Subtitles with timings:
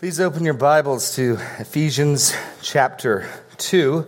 [0.00, 4.06] Please open your Bibles to Ephesians chapter 2,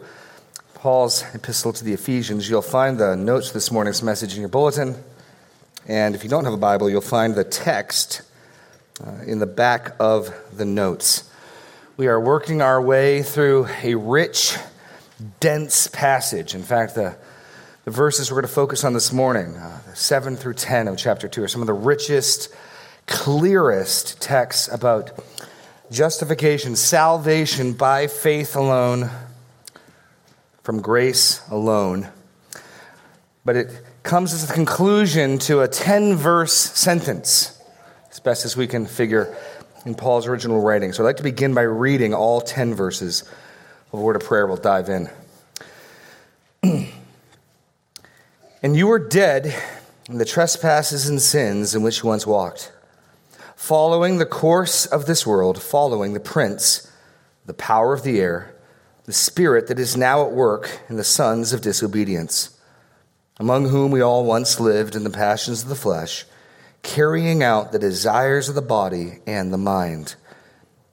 [0.73, 2.49] Paul's epistle to the Ephesians.
[2.49, 4.97] You'll find the notes this morning's message in your bulletin.
[5.87, 8.23] And if you don't have a Bible, you'll find the text
[9.07, 11.31] uh, in the back of the notes.
[11.99, 14.57] We are working our way through a rich,
[15.41, 16.55] dense passage.
[16.55, 17.19] In fact, the,
[17.85, 21.29] the verses we're going to focus on this morning, uh, 7 through 10 of chapter
[21.29, 22.49] 2, are some of the richest,
[23.07, 25.11] clearest texts about
[25.93, 29.11] justification, salvation by faith alone,
[30.63, 32.09] from grace alone.
[33.45, 37.61] But it comes as a conclusion to a 10 verse sentence,
[38.11, 39.37] as best as we can figure
[39.85, 40.93] in Paul's original writing.
[40.93, 43.25] So I'd like to begin by reading all 10 verses
[43.93, 44.47] of word of prayer.
[44.47, 45.11] We'll dive in.
[48.63, 49.55] and you were dead
[50.09, 52.73] in the trespasses and sins in which you once walked
[53.63, 56.91] following the course of this world, following the prince,
[57.47, 58.53] the power of the air,
[59.05, 62.59] the spirit that is now at work in the sons of disobedience,
[63.39, 66.25] among whom we all once lived in the passions of the flesh,
[66.83, 70.17] carrying out the desires of the body and the mind,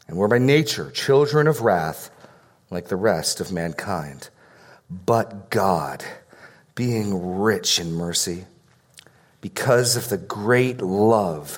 [0.08, 2.11] and were by nature children of wrath
[2.70, 4.30] like the rest of mankind.
[4.92, 6.06] But God,
[6.76, 8.45] being rich in mercy,
[9.42, 11.58] because of the great love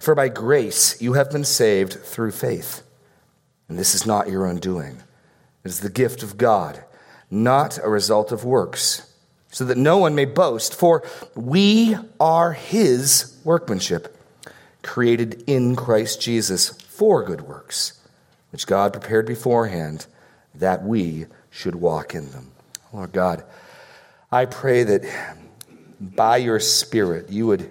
[0.00, 2.82] For by grace you have been saved through faith.
[3.68, 5.02] And this is not your own doing,
[5.64, 6.82] it is the gift of God,
[7.30, 9.12] not a result of works,
[9.50, 10.74] so that no one may boast.
[10.74, 11.02] For
[11.34, 14.16] we are his workmanship,
[14.82, 18.00] created in Christ Jesus for good works,
[18.50, 20.06] which God prepared beforehand
[20.54, 22.50] that we should walk in them.
[22.92, 23.44] Lord God,
[24.32, 25.04] I pray that
[26.00, 27.70] by your Spirit you would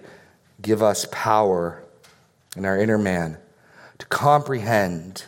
[0.62, 1.84] give us power
[2.58, 3.38] in our inner man
[4.00, 5.24] to comprehend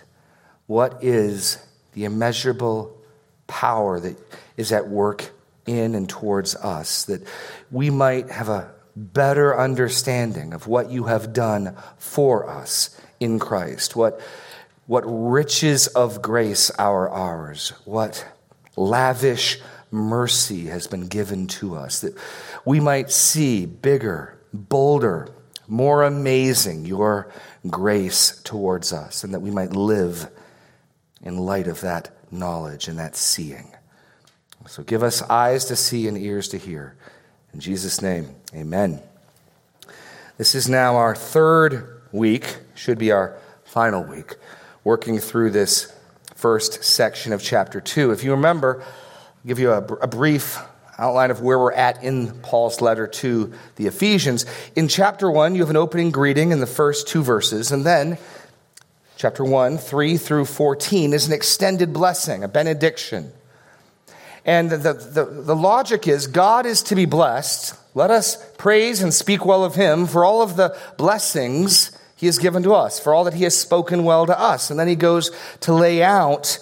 [0.68, 1.58] what is
[1.94, 2.96] the immeasurable
[3.48, 4.18] power that
[4.58, 5.32] is at work
[5.66, 7.22] in and towards us, that
[7.72, 13.96] we might have a better understanding of what you have done for us in Christ,
[13.96, 14.20] what,
[14.88, 18.26] what riches of grace are ours, what
[18.76, 19.60] lavish
[19.92, 22.16] mercy has been given to us, that
[22.66, 25.30] we might see bigger, bolder,
[25.70, 27.32] more amazing your
[27.68, 30.30] grace towards us, and that we might live
[31.22, 33.72] in light of that knowledge and that seeing.
[34.68, 36.96] So give us eyes to see and ears to hear.
[37.54, 39.02] In Jesus' name, amen.
[40.38, 44.36] This is now our third week, should be our final week,
[44.84, 45.94] working through this
[46.36, 48.12] first section of chapter 2.
[48.12, 50.60] If you remember, I'll give you a, a brief
[51.00, 54.46] outline of where we're at in Paul's letter to the Ephesians.
[54.76, 58.18] In chapter 1, you have an opening greeting in the first two verses, and then
[59.16, 63.32] chapter 1, 3 through 14 is an extended blessing, a benediction.
[64.46, 67.76] And the, the, the, logic is God is to be blessed.
[67.94, 72.38] Let us praise and speak well of him for all of the blessings he has
[72.38, 74.70] given to us, for all that he has spoken well to us.
[74.70, 76.58] And then he goes to lay out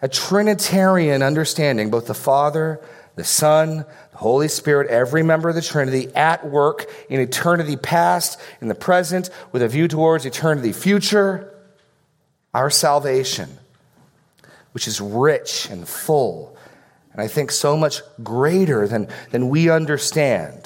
[0.00, 2.80] a Trinitarian understanding, both the Father,
[3.14, 8.40] the Son, the Holy Spirit, every member of the Trinity at work in eternity past,
[8.60, 11.52] in the present, with a view towards eternity future,
[12.54, 13.58] our salvation,
[14.72, 16.56] which is rich and full,
[17.12, 20.61] and I think so much greater than, than we understand.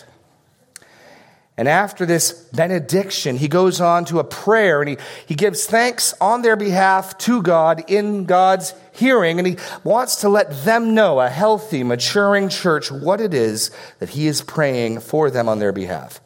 [1.58, 4.96] And after this benediction, he goes on to a prayer and he,
[5.26, 9.38] he gives thanks on their behalf to God in God's hearing.
[9.38, 13.70] And he wants to let them know, a healthy, maturing church, what it is
[14.00, 16.20] that he is praying for them on their behalf.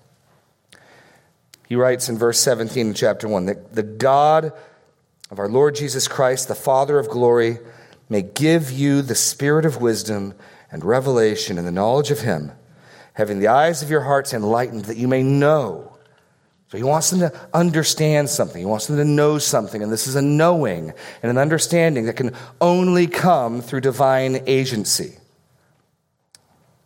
[1.69, 4.53] He writes in verse 17 in chapter 1 that the God
[5.31, 7.61] of our Lord Jesus Christ, the Father of glory,
[8.09, 10.35] may give you the spirit of wisdom
[10.73, 12.51] and revelation and the knowledge of him
[13.21, 15.97] having the eyes of your hearts enlightened that you may know.
[16.69, 18.59] So he wants them to understand something.
[18.59, 19.83] He wants them to know something.
[19.83, 25.19] And this is a knowing and an understanding that can only come through divine agency.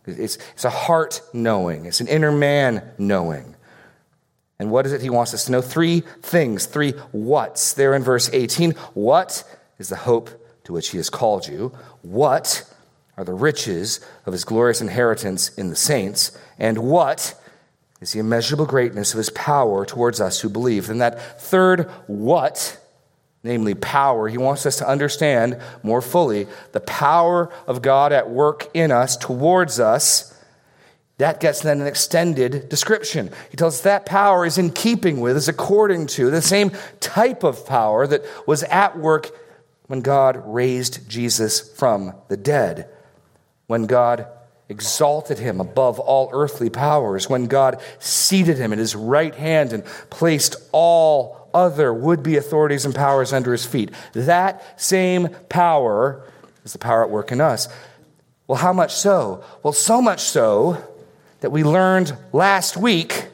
[0.07, 3.55] It's, it's a heart knowing, it's an inner man knowing.
[4.59, 5.63] And what is it he wants us to know?
[5.63, 8.73] Three things, three whats there in verse 18.
[8.95, 9.45] What
[9.79, 10.31] is the hope
[10.65, 11.73] to which he has called you?
[12.03, 12.69] What
[13.16, 16.37] are the riches of his glorious inheritance in the saints?
[16.58, 17.40] And what
[18.00, 20.90] is the immeasurable greatness of his power towards us who believe?
[20.90, 22.78] And that third what,
[23.43, 28.69] namely power, he wants us to understand more fully the power of God at work
[28.75, 30.31] in us towards us.
[31.19, 33.31] That gets then an extended description.
[33.50, 37.44] He tells us that power is in keeping with, is according to the same type
[37.44, 39.31] of power that was at work
[39.87, 42.88] when God raised Jesus from the dead,
[43.66, 44.26] when God
[44.69, 49.84] exalted him above all earthly powers, when God seated him at his right hand and
[50.11, 53.90] placed all other would be authorities and powers under his feet.
[54.12, 56.22] That same power
[56.64, 57.69] is the power at work in us.
[58.46, 59.44] Well, how much so?
[59.62, 60.82] Well, so much so
[61.40, 63.28] that we learned last week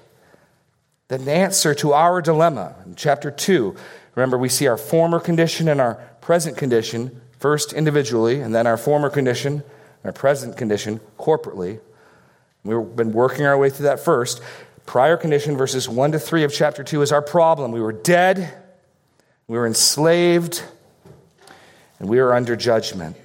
[1.08, 3.74] that the answer to our dilemma in chapter 2,
[4.14, 8.76] remember, we see our former condition and our present condition, first individually, and then our
[8.76, 9.64] former condition,
[10.05, 11.81] our present condition corporately.
[12.64, 14.43] We've been working our way through that first.
[14.87, 17.73] Prior condition, verses 1 to 3 of chapter 2, is our problem.
[17.73, 18.52] We were dead,
[19.47, 20.62] we were enslaved,
[21.99, 23.17] and we were under judgment.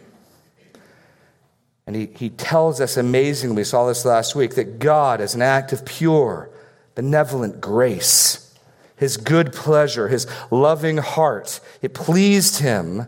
[1.87, 5.41] And he, he tells us amazingly, we saw this last week, that God, as an
[5.41, 6.49] act of pure,
[6.95, 8.53] benevolent grace,
[8.95, 11.59] his good pleasure, his loving heart.
[11.81, 13.07] It pleased him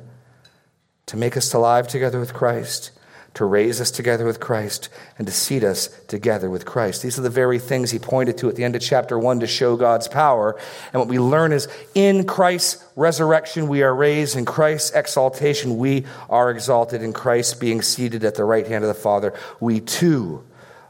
[1.06, 2.92] to make us alive together with Christ,
[3.38, 4.90] to raise us together with Christ,
[5.20, 7.04] and to seat us together with Christ.
[7.04, 9.48] These are the very things he pointed to at the end of chapter 1 to
[9.48, 10.60] show God's power.
[10.92, 14.36] And what we learn is in Christ's resurrection, we are raised.
[14.36, 17.04] In Christ's exaltation, we are exalted.
[17.04, 20.44] In Christ being seated at the right hand of the Father, we too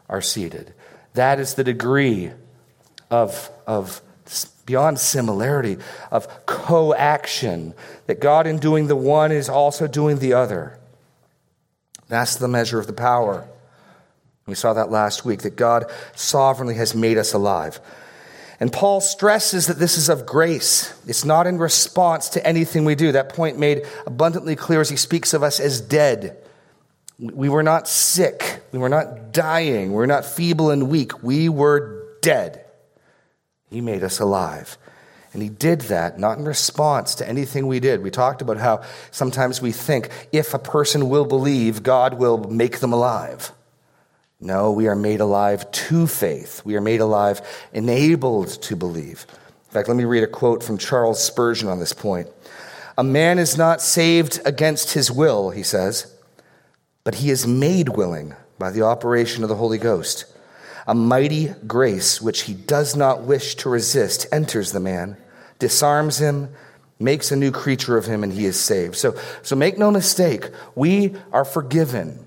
[0.08, 0.74] are seated.
[1.16, 2.32] That is the degree
[3.12, 4.02] of, of
[4.66, 5.80] beyond similarity,
[6.12, 7.74] of co action,
[8.06, 10.77] that God, in doing the one, is also doing the other.
[12.07, 13.48] That's the measure of the power.
[14.45, 17.80] We saw that last week, that God sovereignly has made us alive.
[18.59, 20.94] And Paul stresses that this is of grace.
[21.06, 23.12] It's not in response to anything we do.
[23.12, 26.38] That point made abundantly clear as he speaks of us as dead.
[27.19, 28.62] We were not sick.
[28.71, 29.89] We were not dying.
[29.89, 31.21] We were not feeble and weak.
[31.21, 32.65] We were dead.
[33.69, 34.77] He made us alive.
[35.38, 38.01] And he did that not in response to anything we did.
[38.01, 38.81] We talked about how
[39.12, 43.51] sometimes we think if a person will believe, God will make them alive.
[44.42, 46.66] No, we are made alive to faith.
[46.66, 47.42] We are made alive,
[47.72, 49.28] enabled to believe.
[49.68, 52.28] In fact, let me read a quote from Charles Spurgeon on this point.
[52.98, 56.12] A man is not saved against his will, he says,
[57.04, 60.25] but he is made willing by the operation of the Holy Ghost.
[60.88, 65.16] A mighty grace which he does not wish to resist enters the man,
[65.59, 66.50] disarms him,
[67.00, 68.95] makes a new creature of him, and he is saved.
[68.95, 72.25] So, so make no mistake, we are forgiven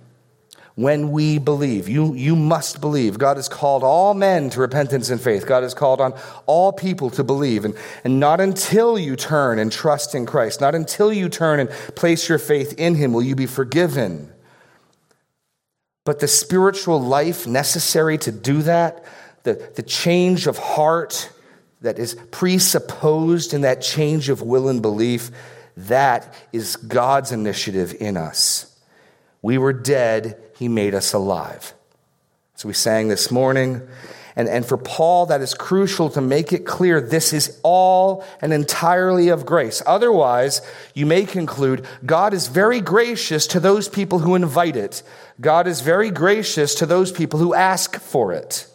[0.76, 1.88] when we believe.
[1.88, 3.18] You, you must believe.
[3.18, 5.46] God has called all men to repentance and faith.
[5.46, 6.14] God has called on
[6.46, 7.64] all people to believe.
[7.64, 7.74] And,
[8.04, 12.28] and not until you turn and trust in Christ, not until you turn and place
[12.28, 14.32] your faith in him, will you be forgiven.
[16.04, 19.04] But the spiritual life necessary to do that,
[19.42, 21.30] the, the change of heart
[21.80, 25.30] that is presupposed in that change of will and belief,
[25.76, 28.78] that is God's initiative in us.
[29.42, 31.72] We were dead, He made us alive.
[32.54, 33.80] So we sang this morning.
[34.36, 38.52] And, and for Paul, that is crucial to make it clear this is all and
[38.52, 39.82] entirely of grace.
[39.86, 40.62] Otherwise,
[40.94, 45.02] you may conclude God is very gracious to those people who invite it,
[45.40, 48.66] God is very gracious to those people who ask for it.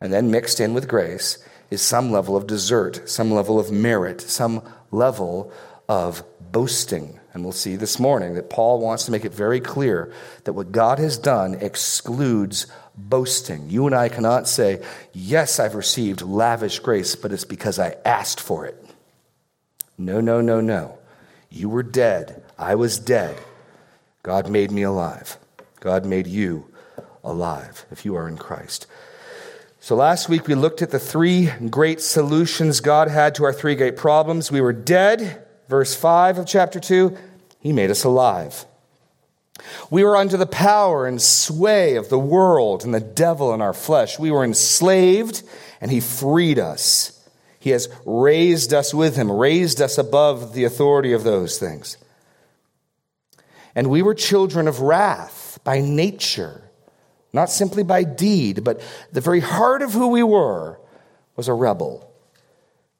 [0.00, 4.20] And then mixed in with grace is some level of desert, some level of merit,
[4.20, 5.52] some level
[5.88, 6.22] of
[6.52, 7.18] boasting.
[7.32, 10.12] And we'll see this morning that Paul wants to make it very clear
[10.44, 13.70] that what God has done excludes boasting.
[13.70, 18.40] You and I cannot say, Yes, I've received lavish grace, but it's because I asked
[18.40, 18.84] for it.
[19.96, 20.98] No, no, no, no.
[21.50, 22.42] You were dead.
[22.58, 23.36] I was dead.
[24.22, 25.38] God made me alive.
[25.80, 26.66] God made you
[27.24, 28.86] alive if you are in Christ.
[29.82, 33.74] So last week we looked at the three great solutions God had to our three
[33.74, 34.52] great problems.
[34.52, 37.16] We were dead, verse 5 of chapter 2.
[37.60, 38.66] He made us alive.
[39.90, 43.72] We were under the power and sway of the world and the devil in our
[43.72, 44.18] flesh.
[44.18, 45.42] We were enslaved,
[45.80, 47.26] and he freed us.
[47.58, 51.96] He has raised us with him, raised us above the authority of those things.
[53.74, 56.69] And we were children of wrath by nature,
[57.32, 58.80] not simply by deed, but
[59.12, 60.80] the very heart of who we were
[61.36, 62.06] was a rebel.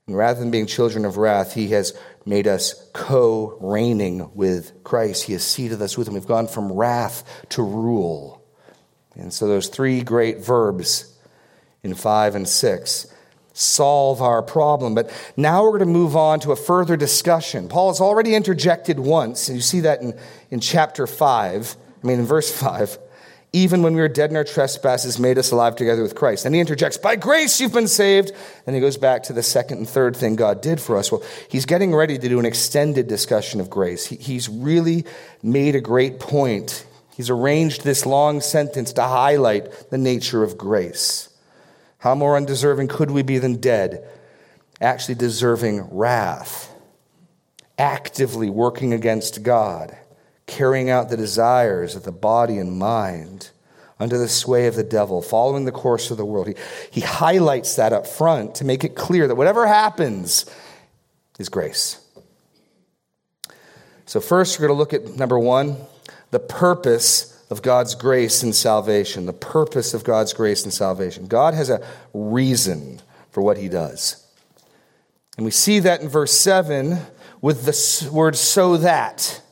[0.07, 5.25] And rather than being children of wrath, he has made us co reigning with Christ.
[5.25, 6.15] He has seated us with him.
[6.15, 8.45] We've gone from wrath to rule.
[9.15, 11.17] And so those three great verbs
[11.83, 13.07] in 5 and 6
[13.53, 14.95] solve our problem.
[14.95, 17.69] But now we're going to move on to a further discussion.
[17.69, 20.19] Paul has already interjected once, and you see that in,
[20.51, 22.99] in chapter 5, I mean, in verse 5.
[23.53, 26.45] Even when we were dead in our trespasses, made us alive together with Christ.
[26.45, 28.33] And he interjects, By grace you've been saved.
[28.65, 31.11] And he goes back to the second and third thing God did for us.
[31.11, 34.07] Well, he's getting ready to do an extended discussion of grace.
[34.07, 35.05] He, he's really
[35.43, 36.87] made a great point.
[37.17, 41.29] He's arranged this long sentence to highlight the nature of grace.
[41.99, 44.09] How more undeserving could we be than dead?
[44.81, 46.73] Actually, deserving wrath,
[47.77, 49.97] actively working against God,
[50.51, 53.51] carrying out the desires of the body and mind
[54.01, 56.49] under the sway of the devil, following the course of the world.
[56.49, 56.55] He,
[56.91, 60.47] he highlights that up front to make it clear that whatever happens
[61.39, 62.05] is grace.
[64.07, 65.77] So, first, we're going to look at number one,
[66.31, 71.27] the purpose of God's grace and salvation, the purpose of God's grace and salvation.
[71.27, 74.27] God has a reason for what he does.
[75.37, 76.99] And we see that in verse 7
[77.41, 79.43] with the word so that.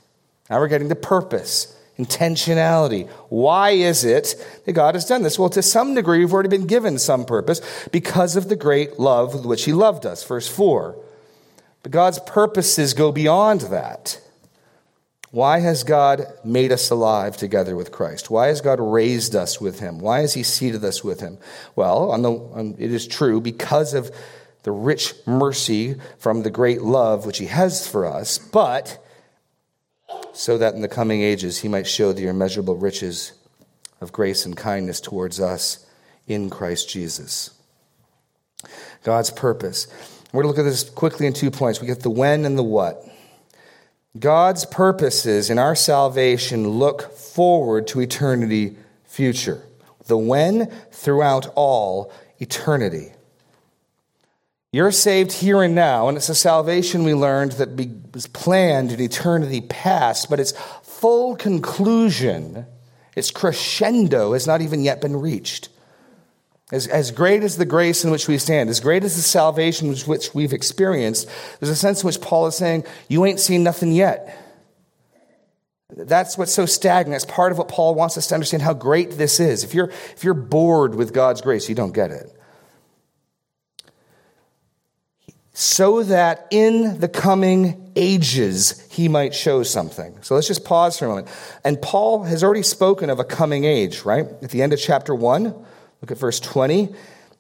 [0.49, 3.09] Now we're getting the purpose, intentionality.
[3.29, 5.39] Why is it that God has done this?
[5.39, 7.61] Well, to some degree, we've already been given some purpose
[7.93, 10.23] because of the great love with which he loved us.
[10.25, 10.97] Verse 4.
[11.83, 14.21] But God's purposes go beyond that.
[15.31, 18.31] Why has God made us alive together with Christ?
[18.31, 19.99] Why has God raised us with him?
[19.99, 21.37] Why has he seated us with him?
[21.77, 24.11] Well, on the, on, it is true because of
[24.63, 29.05] the rich mercy from the great love which he has for us, but
[30.33, 33.33] so that in the coming ages he might show the immeasurable riches
[34.01, 35.87] of grace and kindness towards us
[36.27, 37.51] in Christ Jesus.
[39.03, 39.87] God's purpose.
[40.33, 41.81] We're going to look at this quickly in two points.
[41.81, 43.05] We get the when and the what.
[44.19, 49.63] God's purposes in our salvation look forward to eternity future.
[50.07, 53.13] The when throughout all eternity.
[54.71, 57.71] You're saved here and now, and it's a salvation we learned that
[58.13, 62.67] was planned in eternity past, but its full conclusion,
[63.17, 65.71] its crescendo, has not even yet been reached.
[66.71, 69.89] As, as great as the grace in which we stand, as great as the salvation
[69.89, 71.27] which we've experienced,
[71.59, 74.37] there's a sense in which Paul is saying, You ain't seen nothing yet.
[75.97, 77.15] That's what's so stagnant.
[77.15, 79.65] That's part of what Paul wants us to understand how great this is.
[79.65, 82.38] If you're, if you're bored with God's grace, you don't get it.
[85.61, 90.17] So that in the coming ages he might show something.
[90.23, 91.27] So let's just pause for a moment.
[91.65, 94.25] And Paul has already spoken of a coming age, right?
[94.41, 95.43] At the end of chapter 1.
[95.43, 96.95] Look at verse 20.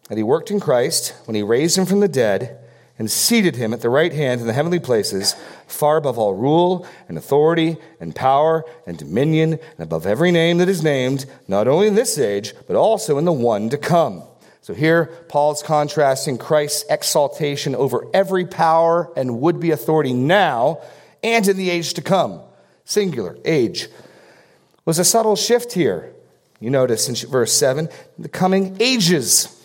[0.08, 2.58] That he worked in Christ when he raised him from the dead
[2.98, 5.36] and seated him at the right hand in the heavenly places,
[5.68, 10.68] far above all rule and authority and power and dominion, and above every name that
[10.68, 14.24] is named, not only in this age, but also in the one to come.
[14.68, 20.82] So here, Paul's contrasting Christ's exaltation over every power and would be authority now
[21.22, 22.42] and in the age to come.
[22.84, 23.88] Singular, age.
[24.84, 26.12] Was a subtle shift here.
[26.60, 29.58] You notice in verse 7 the coming ages.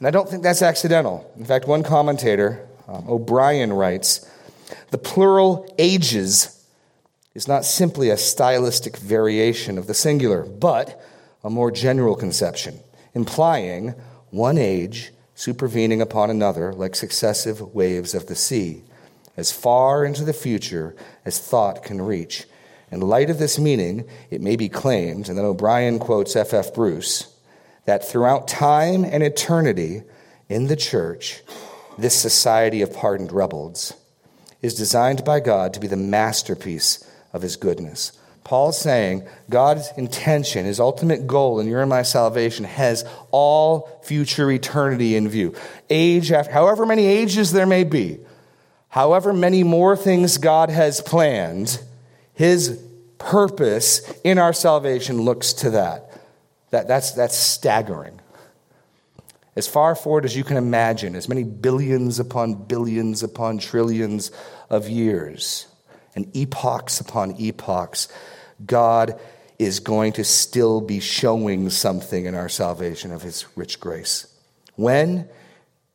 [0.00, 1.32] And I don't think that's accidental.
[1.36, 4.28] In fact, one commentator, um, O'Brien, writes
[4.90, 6.66] the plural ages
[7.36, 11.00] is not simply a stylistic variation of the singular, but
[11.44, 12.80] a more general conception,
[13.14, 13.94] implying
[14.30, 18.82] one age supervening upon another like successive waves of the sea,
[19.36, 22.46] as far into the future as thought can reach
[22.90, 26.54] in light of this meaning, it may be claimed, and then O'Brien quotes F.
[26.54, 26.72] F.
[26.72, 27.34] Bruce,
[27.84, 30.02] that throughout time and eternity
[30.48, 31.42] in the church,
[31.98, 33.92] this society of pardoned rebels
[34.62, 38.12] is designed by God to be the masterpiece of his goodness.
[38.48, 44.50] Paul's saying God's intention, his ultimate goal in your and my salvation, has all future
[44.50, 45.54] eternity in view.
[45.90, 48.20] Age after, however many ages there may be,
[48.88, 51.78] however many more things God has planned,
[52.32, 52.82] his
[53.18, 56.18] purpose in our salvation looks to that.
[56.70, 58.18] that that's, that's staggering.
[59.56, 64.30] As far forward as you can imagine, as many billions upon billions upon trillions
[64.70, 65.66] of years,
[66.16, 68.08] and epochs upon epochs,
[68.64, 69.18] God
[69.58, 74.26] is going to still be showing something in our salvation of His rich grace.
[74.76, 75.28] When?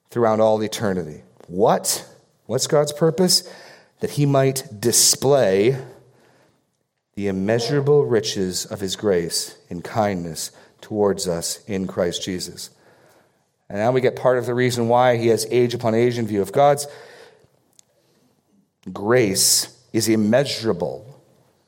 [0.10, 1.24] Throughout all eternity.
[1.48, 2.08] What?
[2.46, 3.50] What's God's purpose?
[4.00, 5.78] That He might display
[7.16, 10.52] the immeasurable riches of his grace and kindness
[10.82, 12.70] towards us in Christ Jesus.
[13.70, 16.28] And now we get part of the reason why he has age upon age in
[16.28, 16.42] view.
[16.42, 16.88] of God's
[18.92, 21.13] Grace is immeasurable.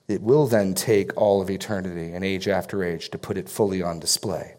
[0.07, 3.81] It will then take all of eternity and age after age to put it fully
[3.81, 4.55] on display.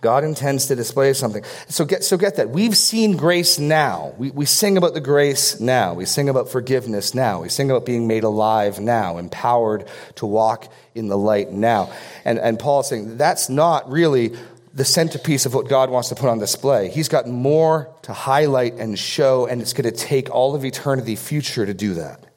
[0.00, 1.42] God intends to display something.
[1.68, 2.50] So get, so get that.
[2.50, 4.14] We've seen grace now.
[4.16, 5.94] We, we sing about the grace now.
[5.94, 7.42] We sing about forgiveness now.
[7.42, 11.92] We sing about being made alive now, empowered to walk in the light now.
[12.24, 14.36] And, and Paul is saying that's not really
[14.72, 16.90] the centerpiece of what God wants to put on display.
[16.90, 21.16] He's got more to highlight and show, and it's going to take all of eternity
[21.16, 22.27] future to do that.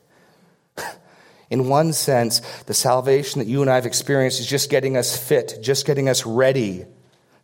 [1.51, 5.15] In one sense, the salvation that you and I have experienced is just getting us
[5.15, 6.85] fit, just getting us ready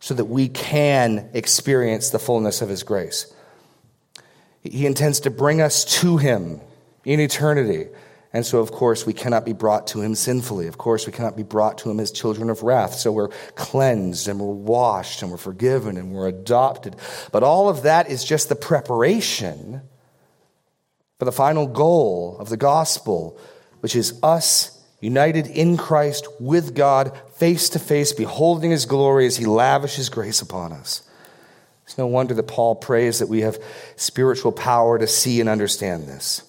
[0.00, 3.32] so that we can experience the fullness of His grace.
[4.62, 6.60] He intends to bring us to Him
[7.04, 7.88] in eternity.
[8.32, 10.66] And so, of course, we cannot be brought to him sinfully.
[10.66, 12.94] Of course, we cannot be brought to him as children of wrath.
[12.94, 16.96] So we're cleansed and we're washed and we're forgiven and we're adopted.
[17.32, 19.80] But all of that is just the preparation
[21.18, 23.40] for the final goal of the gospel,
[23.80, 29.36] which is us united in Christ with God, face to face, beholding his glory as
[29.36, 31.02] he lavishes grace upon us.
[31.84, 33.62] It's no wonder that Paul prays that we have
[33.96, 36.42] spiritual power to see and understand this.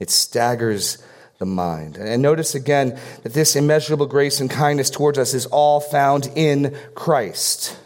[0.00, 0.98] It staggers
[1.38, 1.96] the mind.
[1.96, 6.76] And notice again that this immeasurable grace and kindness towards us is all found in
[6.94, 7.76] Christ.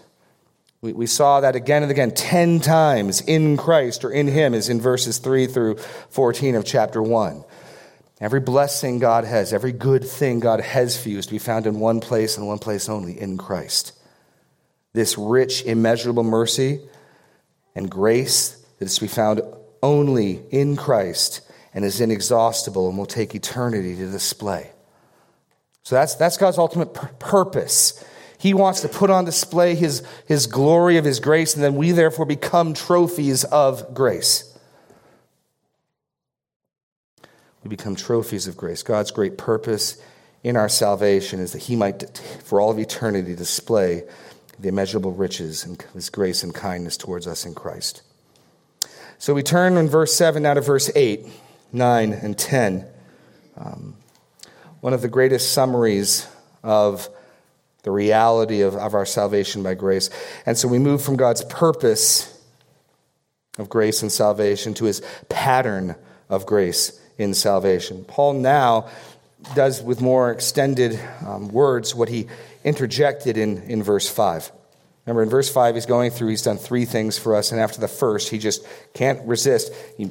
[0.80, 4.80] We, saw that again and again, 10 times in Christ or in Him, is in
[4.80, 7.44] verses 3 through 14 of chapter 1.
[8.22, 11.66] Every blessing God has, every good thing God has for you is to be found
[11.66, 13.98] in one place and one place only in Christ.
[14.92, 16.80] This rich, immeasurable mercy
[17.74, 19.40] and grace that is to be found
[19.82, 21.40] only in Christ
[21.74, 24.70] and is inexhaustible and will take eternity to display.
[25.82, 28.04] So that's, that's God's ultimate purpose.
[28.38, 31.90] He wants to put on display his, his glory of his grace, and then we
[31.90, 34.51] therefore become trophies of grace.
[37.62, 38.82] We become trophies of grace.
[38.82, 40.02] God's great purpose
[40.42, 44.02] in our salvation is that He might, for all of eternity, display
[44.58, 48.02] the immeasurable riches and His grace and kindness towards us in Christ.
[49.18, 51.26] So we turn in verse 7 now to verse 8,
[51.72, 52.86] 9, and 10.
[53.56, 53.96] Um,
[54.80, 56.26] one of the greatest summaries
[56.64, 57.08] of
[57.84, 60.10] the reality of, of our salvation by grace.
[60.46, 62.28] And so we move from God's purpose
[63.58, 65.94] of grace and salvation to his pattern
[66.28, 68.04] of grace in salvation.
[68.04, 68.88] Paul now
[69.54, 72.28] does, with more extended um, words, what he
[72.64, 74.52] interjected in, in verse 5.
[75.06, 77.80] Remember, in verse 5, he's going through, he's done three things for us, and after
[77.80, 79.72] the first, he just can't resist.
[79.96, 80.10] He,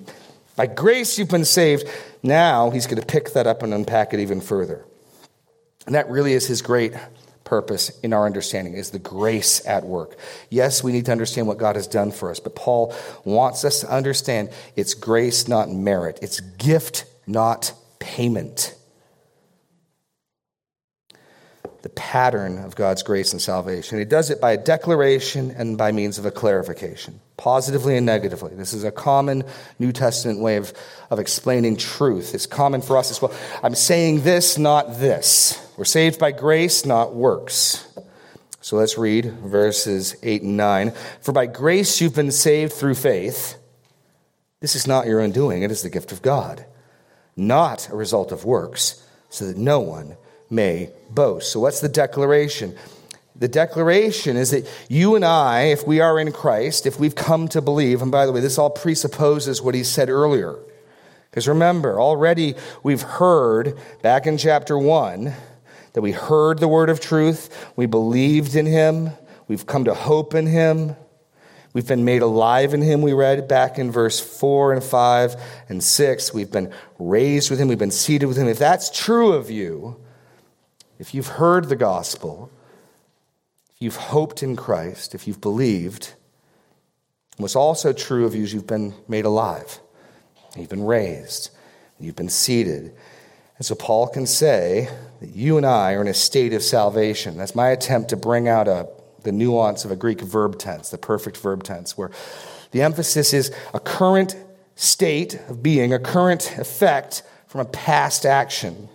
[0.55, 1.87] by grace, you've been saved.
[2.21, 4.85] Now, he's going to pick that up and unpack it even further.
[5.85, 6.93] And that really is his great
[7.43, 10.17] purpose in our understanding is the grace at work.
[10.49, 13.81] Yes, we need to understand what God has done for us, but Paul wants us
[13.81, 16.19] to understand it's grace, not merit.
[16.21, 18.75] It's gift, not payment.
[21.81, 23.97] The pattern of God's grace and salvation.
[23.97, 28.53] He does it by a declaration and by means of a clarification, positively and negatively.
[28.53, 29.43] This is a common
[29.79, 30.73] New Testament way of,
[31.09, 32.35] of explaining truth.
[32.35, 33.33] It's common for us as well.
[33.63, 35.57] I'm saying this, not this.
[35.81, 37.87] We're saved by grace, not works.
[38.61, 40.91] So let's read verses 8 and 9.
[41.21, 43.57] For by grace you've been saved through faith.
[44.59, 46.67] This is not your own doing, it is the gift of God,
[47.35, 50.17] not a result of works, so that no one
[50.51, 51.51] may boast.
[51.51, 52.75] So what's the declaration?
[53.35, 57.47] The declaration is that you and I, if we are in Christ, if we've come
[57.47, 60.59] to believe, and by the way, this all presupposes what he said earlier.
[61.31, 65.33] Because remember, already we've heard back in chapter 1
[65.93, 69.11] that we heard the word of truth, we believed in him,
[69.47, 70.95] we've come to hope in him,
[71.73, 75.35] we've been made alive in him, we read back in verse 4 and 5
[75.69, 76.33] and 6.
[76.33, 78.47] We've been raised with him, we've been seated with him.
[78.47, 79.99] If that's true of you,
[80.99, 82.51] if you've heard the gospel,
[83.73, 86.13] if you've hoped in Christ, if you've believed,
[87.37, 89.79] what's also true of you is you've been made alive,
[90.55, 91.49] you've been raised,
[91.99, 92.93] you've been seated.
[93.57, 94.89] And so Paul can say
[95.21, 97.37] that you and I are in a state of salvation.
[97.37, 98.89] That's my attempt to bring out a,
[99.21, 102.09] the nuance of a Greek verb tense, the perfect verb tense, where
[102.71, 104.35] the emphasis is a current
[104.75, 108.89] state of being, a current effect from a past action.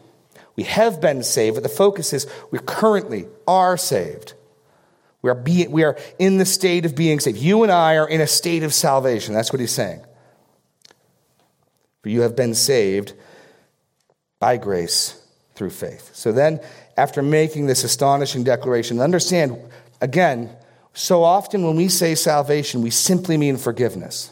[0.57, 4.33] We have been saved, but the focus is we currently are saved.
[5.23, 7.39] We are, be, we are in the state of being saved.
[7.39, 9.33] You and I are in a state of salvation.
[9.33, 10.05] That's what he's saying.
[12.03, 13.13] For you have been saved
[14.41, 15.23] by grace
[15.57, 16.15] through faith.
[16.15, 16.61] So then,
[16.97, 19.59] after making this astonishing declaration, understand
[20.01, 20.51] again,
[20.93, 24.31] so often when we say salvation, we simply mean forgiveness.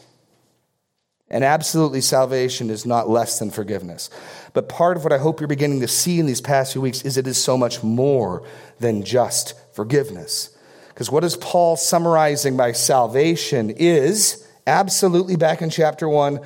[1.29, 4.09] And absolutely, salvation is not less than forgiveness.
[4.53, 7.01] But part of what I hope you're beginning to see in these past few weeks
[7.01, 8.43] is it is so much more
[8.79, 10.55] than just forgiveness.
[10.89, 16.39] Because what is Paul summarizing by salvation is absolutely back in chapter 1,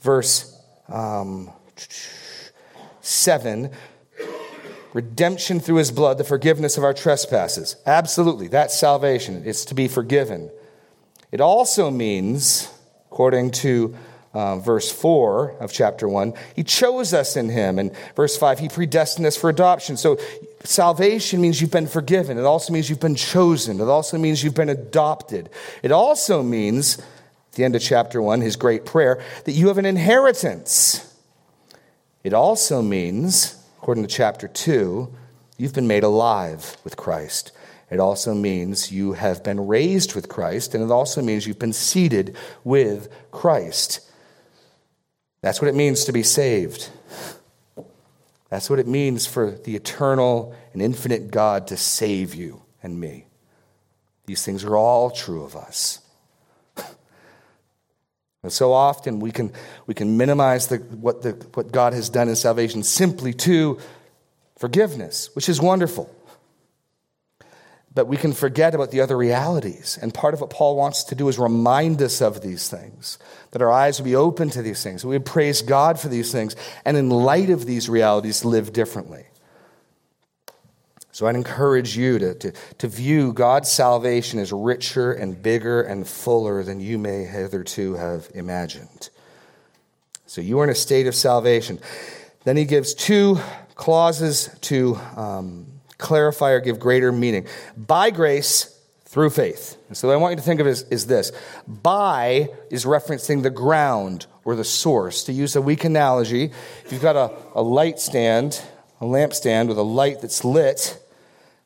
[0.00, 1.50] verse um,
[3.00, 3.70] 7
[4.94, 7.76] redemption through his blood, the forgiveness of our trespasses.
[7.84, 9.42] Absolutely, that's salvation.
[9.44, 10.50] It's to be forgiven.
[11.32, 12.72] It also means,
[13.10, 13.94] according to
[14.32, 17.78] uh, verse 4 of chapter 1, he chose us in him.
[17.78, 19.96] And verse 5, he predestined us for adoption.
[19.96, 20.18] So
[20.62, 22.38] salvation means you've been forgiven.
[22.38, 23.80] It also means you've been chosen.
[23.80, 25.50] It also means you've been adopted.
[25.82, 29.78] It also means, at the end of chapter 1, his great prayer, that you have
[29.78, 31.16] an inheritance.
[32.22, 35.12] It also means according to chapter 2,
[35.58, 37.52] you've been made alive with Christ.
[37.90, 41.74] It also means you have been raised with Christ, and it also means you've been
[41.74, 44.00] seated with Christ.
[45.42, 46.88] That's what it means to be saved.
[48.48, 53.26] That's what it means for the eternal and infinite God to save you and me.
[54.24, 55.98] These things are all true of us.
[58.44, 59.52] And so often we can,
[59.86, 63.78] we can minimize the, what, the, what God has done in salvation simply to
[64.58, 66.14] forgiveness, which is wonderful.
[67.94, 69.98] But we can forget about the other realities.
[70.02, 73.18] And part of what Paul wants to do is remind us of these things,
[73.52, 76.08] that our eyes would be open to these things, that we would praise God for
[76.08, 76.54] these things,
[76.84, 79.24] and in light of these realities, live differently.
[81.14, 86.04] So I'd encourage you to, to, to view God's salvation as richer and bigger and
[86.04, 89.10] fuller than you may hitherto have imagined.
[90.26, 91.78] So you are in a state of salvation.
[92.42, 93.38] Then he gives two
[93.76, 95.66] clauses to um,
[95.98, 97.46] clarify or give greater meaning.
[97.76, 99.76] By grace, through faith.
[99.86, 101.30] And so what I want you to think of is, is this.
[101.68, 105.22] By is referencing the ground or the source.
[105.22, 106.50] To use a weak analogy,
[106.84, 108.60] if you've got a, a light stand,
[109.00, 111.00] a lamp stand with a light that's lit,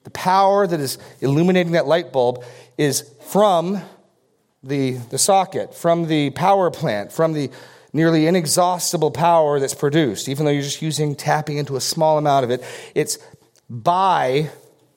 [0.09, 2.43] the power that is illuminating that light bulb
[2.79, 3.79] is from
[4.63, 7.51] the, the socket, from the power plant, from the
[7.93, 12.43] nearly inexhaustible power that's produced, even though you're just using tapping into a small amount
[12.45, 12.65] of it.
[12.95, 13.19] It's
[13.69, 14.49] by,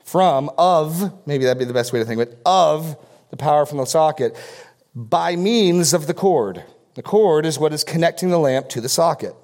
[0.06, 2.95] from, of, maybe that'd be the best way to think of it, of
[3.30, 4.38] the power from the socket
[4.95, 6.63] by means of the cord.
[6.95, 9.36] The cord is what is connecting the lamp to the socket.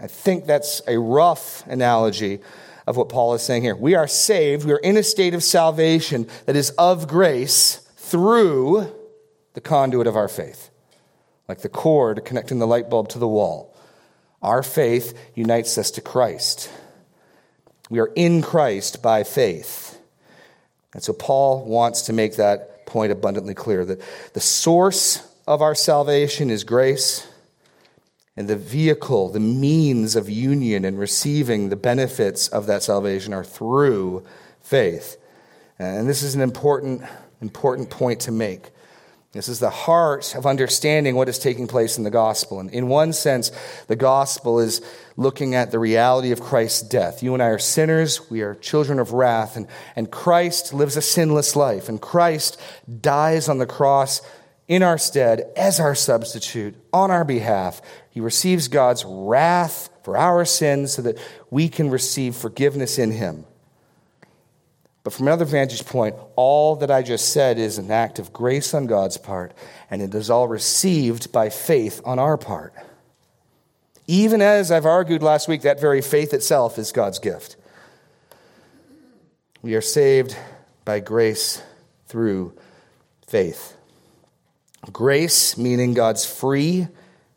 [0.00, 2.40] I think that's a rough analogy
[2.86, 3.74] of what Paul is saying here.
[3.76, 8.92] We are saved, we are in a state of salvation that is of grace through
[9.54, 10.70] the conduit of our faith,
[11.48, 13.76] like the cord connecting the light bulb to the wall.
[14.42, 16.70] Our faith unites us to Christ.
[17.90, 19.98] We are in Christ by faith.
[20.92, 24.00] And so Paul wants to make that point abundantly clear that
[24.32, 27.26] the source of our salvation is grace
[28.36, 33.44] and the vehicle, the means of union and receiving the benefits of that salvation are
[33.44, 34.24] through
[34.60, 35.16] faith.
[35.78, 37.02] And this is an important,
[37.40, 38.70] important point to make.
[39.32, 42.58] This is the heart of understanding what is taking place in the gospel.
[42.58, 43.52] And in one sense,
[43.86, 44.80] the gospel is
[45.18, 47.22] looking at the reality of Christ's death.
[47.22, 51.02] You and I are sinners, we are children of wrath, and, and Christ lives a
[51.02, 52.58] sinless life, and Christ
[53.00, 54.22] dies on the cross
[54.68, 57.80] in our stead as our substitute on our behalf.
[58.10, 61.18] He receives God's wrath for our sins so that
[61.50, 63.44] we can receive forgiveness in Him.
[65.04, 68.74] But from another vantage point, all that I just said is an act of grace
[68.74, 69.52] on God's part,
[69.88, 72.74] and it is all received by faith on our part.
[74.08, 77.56] Even as I've argued last week, that very faith itself is God's gift.
[79.62, 80.36] We are saved
[80.84, 81.62] by grace
[82.08, 82.54] through
[83.28, 83.75] faith.
[84.92, 86.88] Grace, meaning God's free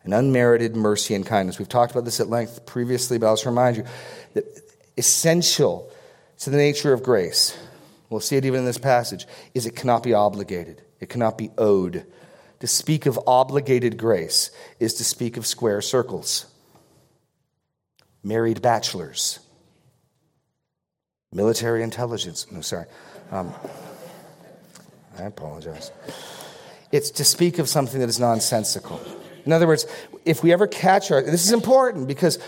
[0.03, 1.59] and unmerited mercy and kindness.
[1.59, 3.83] We've talked about this at length previously, but I'll just remind you
[4.33, 4.45] that
[4.97, 5.91] essential
[6.39, 7.57] to the nature of grace,
[8.09, 11.51] we'll see it even in this passage, is it cannot be obligated, it cannot be
[11.57, 12.05] owed.
[12.61, 16.45] To speak of obligated grace is to speak of square circles,
[18.23, 19.39] married bachelors,
[21.31, 22.51] military intelligence.
[22.51, 22.85] No, sorry.
[23.31, 23.53] Um,
[25.17, 25.91] I apologize.
[26.91, 28.99] It's to speak of something that is nonsensical.
[29.45, 29.85] In other words,
[30.25, 32.39] if we ever catch our, this is important because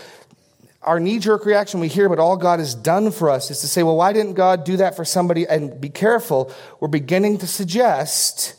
[0.82, 3.68] our knee jerk reaction we hear about all God has done for us is to
[3.68, 5.46] say, well, why didn't God do that for somebody?
[5.46, 8.54] And be careful, we're beginning to suggest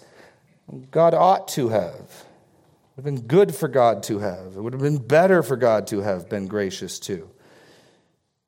[0.91, 1.93] God ought to have.
[1.93, 4.55] It would have been good for God to have.
[4.55, 7.29] It would have been better for God to have been gracious to.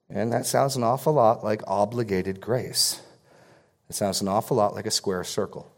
[0.10, 3.02] And that sounds an awful lot like obligated grace.
[3.89, 5.71] It sounds an awful lot like a square circle.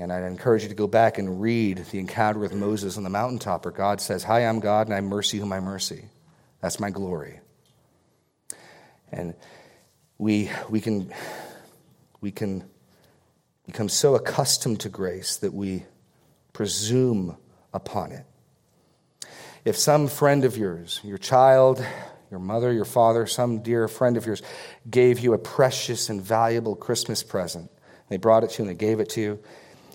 [0.00, 3.10] And I'd encourage you to go back and read the encounter with Moses on the
[3.10, 6.06] mountaintop where God says, Hi, I'm God, and I mercy whom I mercy.
[6.62, 7.40] That's my glory.
[9.12, 9.34] And
[10.16, 11.12] we, we, can,
[12.22, 12.64] we can
[13.66, 15.84] become so accustomed to grace that we
[16.54, 17.36] presume
[17.74, 18.24] upon it.
[19.66, 21.84] If some friend of yours, your child,
[22.30, 24.40] your mother, your father, some dear friend of yours
[24.88, 27.70] gave you a precious and valuable Christmas present,
[28.08, 29.38] they brought it to you and they gave it to you,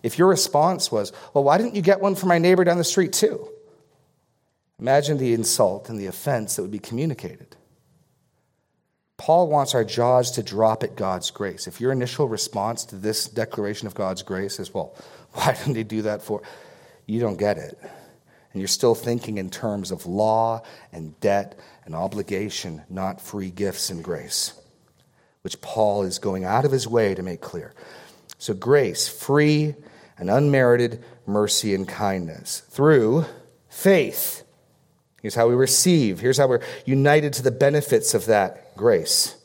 [0.06, 2.84] if your response was, Well, why didn't you get one for my neighbor down the
[2.84, 3.50] street too?
[4.80, 7.56] Imagine the insult and the offense that would be communicated.
[9.18, 11.66] Paul wants our jaws to drop at God's grace.
[11.66, 14.96] If your initial response to this declaration of God's grace is, Well,
[15.32, 16.44] why didn't he do that for?
[17.08, 17.76] You don't get it.
[17.82, 20.62] And you're still thinking in terms of law
[20.94, 24.54] and debt and obligation, not free gifts and grace,
[25.42, 27.74] which Paul is going out of his way to make clear.
[28.38, 29.74] So, grace, free
[30.18, 33.26] and unmerited mercy and kindness through
[33.70, 34.44] faith.
[35.22, 36.20] Here's how we receive.
[36.20, 39.36] Here's how we're united to the benefits of that grace.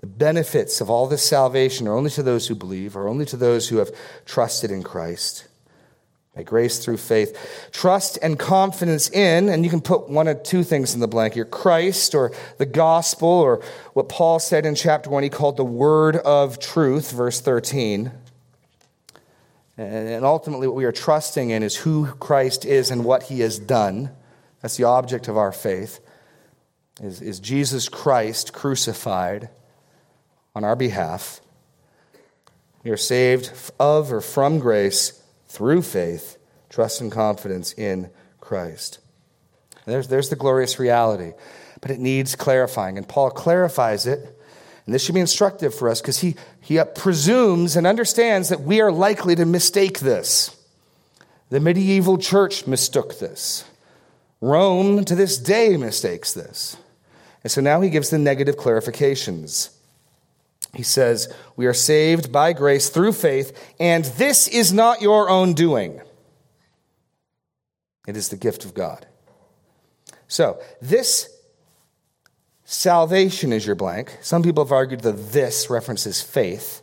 [0.00, 3.36] The benefits of all this salvation are only to those who believe, or only to
[3.36, 3.94] those who have
[4.26, 5.46] trusted in Christ.
[6.34, 7.68] By grace through faith.
[7.72, 11.34] Trust and confidence in, and you can put one of two things in the blank
[11.34, 15.64] here Christ or the gospel, or what Paul said in chapter 1, he called the
[15.64, 18.10] word of truth, verse 13.
[19.82, 23.58] And ultimately, what we are trusting in is who Christ is and what he has
[23.58, 24.10] done.
[24.60, 26.00] That's the object of our faith,
[27.00, 29.48] is, is Jesus Christ crucified
[30.54, 31.40] on our behalf.
[32.84, 39.00] We are saved of or from grace through faith, trust and confidence in Christ.
[39.84, 41.32] there's, there's the glorious reality,
[41.80, 42.98] but it needs clarifying.
[42.98, 44.38] And Paul clarifies it
[44.84, 48.62] and this should be instructive for us because he, he uh, presumes and understands that
[48.62, 50.56] we are likely to mistake this.
[51.50, 53.64] The medieval church mistook this.
[54.40, 56.76] Rome to this day mistakes this.
[57.44, 59.70] And so now he gives the negative clarifications.
[60.74, 65.54] He says, We are saved by grace through faith, and this is not your own
[65.54, 66.00] doing.
[68.06, 69.06] It is the gift of God.
[70.26, 71.31] So, this
[72.72, 74.16] Salvation is your blank.
[74.22, 76.80] Some people have argued that this references faith.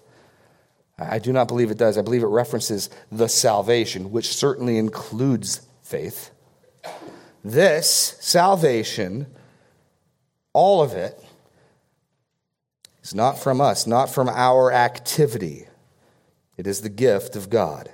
[0.99, 1.97] I do not believe it does.
[1.97, 6.29] I believe it references the salvation, which certainly includes faith.
[7.43, 9.25] This salvation,
[10.53, 11.19] all of it,
[13.01, 15.65] is not from us, not from our activity.
[16.55, 17.89] It is the gift of God.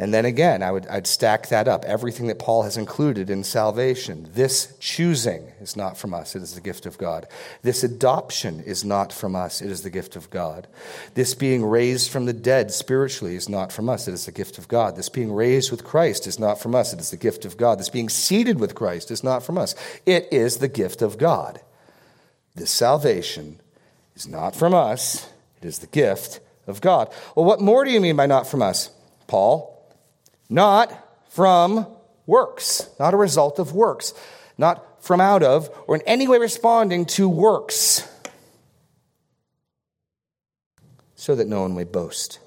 [0.00, 1.84] And then again, I would, I'd stack that up.
[1.84, 4.30] Everything that Paul has included in salvation.
[4.32, 7.26] This choosing is not from us, it is the gift of God.
[7.60, 10.66] This adoption is not from us, it is the gift of God.
[11.12, 14.56] This being raised from the dead spiritually is not from us, it is the gift
[14.56, 14.96] of God.
[14.96, 17.78] This being raised with Christ is not from us, it is the gift of God.
[17.78, 19.74] This being seated with Christ is not from us,
[20.06, 21.60] it is the gift of God.
[22.54, 23.60] This salvation
[24.16, 25.28] is not from us,
[25.60, 27.12] it is the gift of God.
[27.36, 28.88] Well, what more do you mean by not from us,
[29.26, 29.69] Paul?
[30.50, 30.92] Not
[31.30, 31.86] from
[32.26, 34.12] works, not a result of works,
[34.58, 38.06] not from out of, or in any way responding to works,
[41.14, 42.38] so that no one may boast.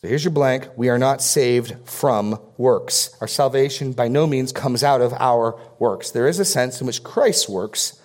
[0.00, 0.68] So here's your blank.
[0.76, 3.16] We are not saved from works.
[3.20, 6.10] Our salvation by no means comes out of our works.
[6.10, 7.98] There is a sense in which Christ's works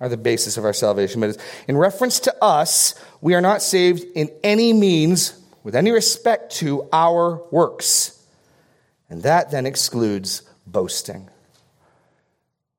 [0.00, 1.20] are the basis of our salvation.
[1.20, 1.36] But
[1.68, 6.88] in reference to us, we are not saved in any means with any respect to
[6.92, 8.16] our works.
[9.08, 11.28] And that then excludes boasting.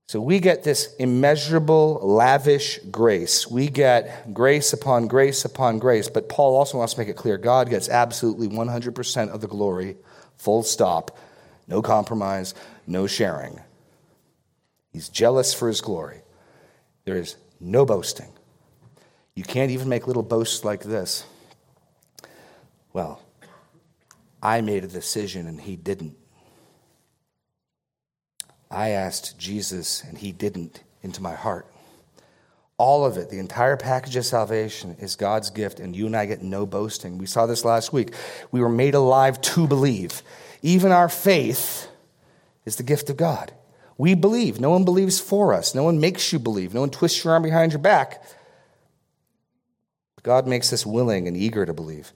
[0.08, 3.48] So we get this immeasurable, lavish grace.
[3.48, 6.10] We get grace upon grace upon grace.
[6.10, 9.96] But Paul also wants to make it clear God gets absolutely 100% of the glory,
[10.36, 11.18] full stop,
[11.68, 12.54] no compromise,
[12.86, 13.62] no sharing.
[14.92, 16.22] He's jealous for his glory.
[17.06, 18.34] There is no boasting.
[19.34, 21.24] You can't even make little boasts like this.
[22.94, 23.22] Well,
[24.42, 26.18] I made a decision and he didn't.
[28.70, 31.68] I asked Jesus and he didn't into my heart.
[32.78, 36.26] All of it, the entire package of salvation, is God's gift, and you and I
[36.26, 37.20] get no boasting.
[37.20, 38.16] We saw this last week.
[38.52, 40.24] We were made alive to believe.
[40.64, 41.88] Even our faith
[42.66, 43.54] is the gift of God.
[44.00, 44.60] We believe.
[44.60, 45.76] No one believes for us.
[45.76, 46.74] No one makes you believe.
[46.74, 48.24] No one twists your arm behind your back.
[50.24, 52.12] God makes us willing and eager to believe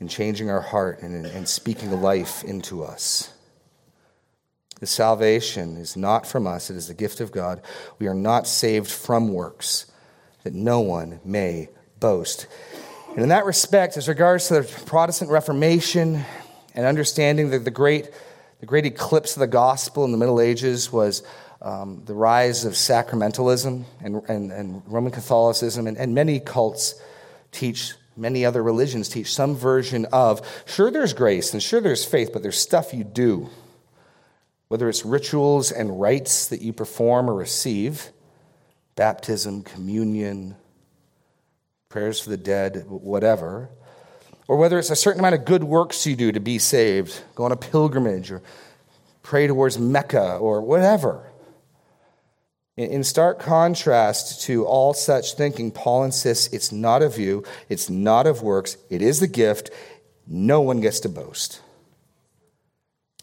[0.00, 3.32] and changing our heart and, and speaking life into us.
[4.80, 7.60] The salvation is not from us, it is the gift of God.
[7.98, 9.86] We are not saved from works,
[10.44, 12.46] that no one may boast.
[13.10, 16.24] And in that respect, as regards to the Protestant Reformation
[16.74, 18.10] and understanding that the great,
[18.60, 21.24] the great eclipse of the gospel in the Middle Ages was
[21.60, 26.94] um, the rise of sacramentalism and, and, and Roman Catholicism, and, and many cults
[27.50, 32.30] teach, many other religions teach some version of sure, there's grace and sure, there's faith,
[32.32, 33.48] but there's stuff you do.
[34.68, 38.10] Whether it's rituals and rites that you perform or receive,
[38.96, 40.56] baptism, communion,
[41.88, 43.70] prayers for the dead, whatever,
[44.46, 47.44] or whether it's a certain amount of good works you do to be saved, go
[47.44, 48.42] on a pilgrimage or
[49.22, 51.27] pray towards Mecca or whatever.
[52.78, 58.24] In stark contrast to all such thinking, Paul insists it's not of you, it's not
[58.24, 59.70] of works, it is the gift.
[60.28, 61.60] No one gets to boast.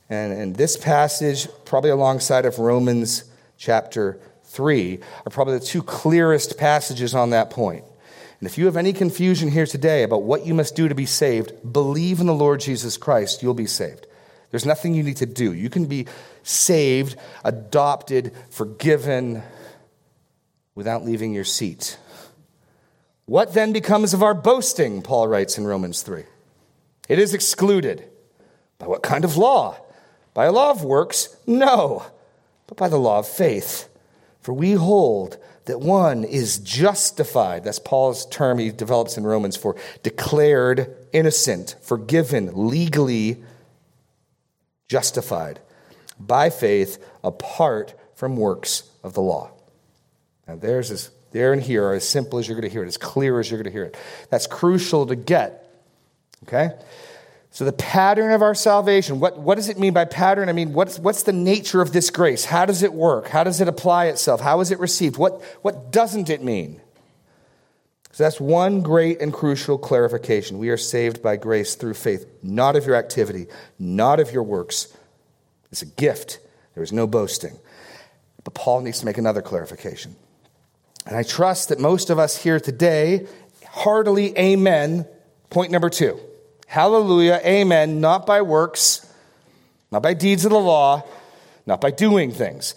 [0.09, 3.23] And, and this passage, probably alongside of Romans
[3.55, 7.85] chapter 3, are probably the two clearest passages on that point.
[8.41, 11.05] And if you have any confusion here today about what you must do to be
[11.05, 14.05] saved, believe in the Lord Jesus Christ, you'll be saved.
[14.51, 15.53] There's nothing you need to do.
[15.53, 16.07] You can be
[16.43, 19.43] saved, adopted, forgiven
[20.75, 21.97] without leaving your seat.
[23.25, 25.01] What then becomes of our boasting?
[25.01, 26.23] Paul writes in Romans 3.
[27.09, 28.07] It is excluded.
[28.77, 29.77] By what kind of law?
[30.33, 31.35] By a law of works?
[31.47, 32.05] No,
[32.67, 33.89] but by the law of faith.
[34.41, 37.63] For we hold that one is justified.
[37.63, 43.43] That's Paul's term he develops in Romans for declared innocent, forgiven, legally
[44.87, 45.59] justified
[46.19, 49.51] by faith apart from works of the law.
[50.47, 52.87] Now, there's as there and here are as simple as you're going to hear it,
[52.87, 53.97] as clear as you're going to hear it.
[54.29, 55.69] That's crucial to get.
[56.43, 56.69] Okay?
[57.51, 60.49] So, the pattern of our salvation, what, what does it mean by pattern?
[60.49, 62.45] I mean, what's, what's the nature of this grace?
[62.45, 63.27] How does it work?
[63.27, 64.39] How does it apply itself?
[64.39, 65.17] How is it received?
[65.17, 66.79] What, what doesn't it mean?
[68.15, 70.57] So, that's one great and crucial clarification.
[70.57, 73.47] We are saved by grace through faith, not of your activity,
[73.77, 74.95] not of your works,
[75.69, 76.39] it's a gift.
[76.75, 77.59] There is no boasting.
[78.45, 80.15] But Paul needs to make another clarification.
[81.05, 83.27] And I trust that most of us here today
[83.67, 85.05] heartily amen.
[85.49, 86.17] Point number two.
[86.67, 89.05] Hallelujah, amen, not by works,
[89.91, 91.03] not by deeds of the law,
[91.65, 92.75] not by doing things.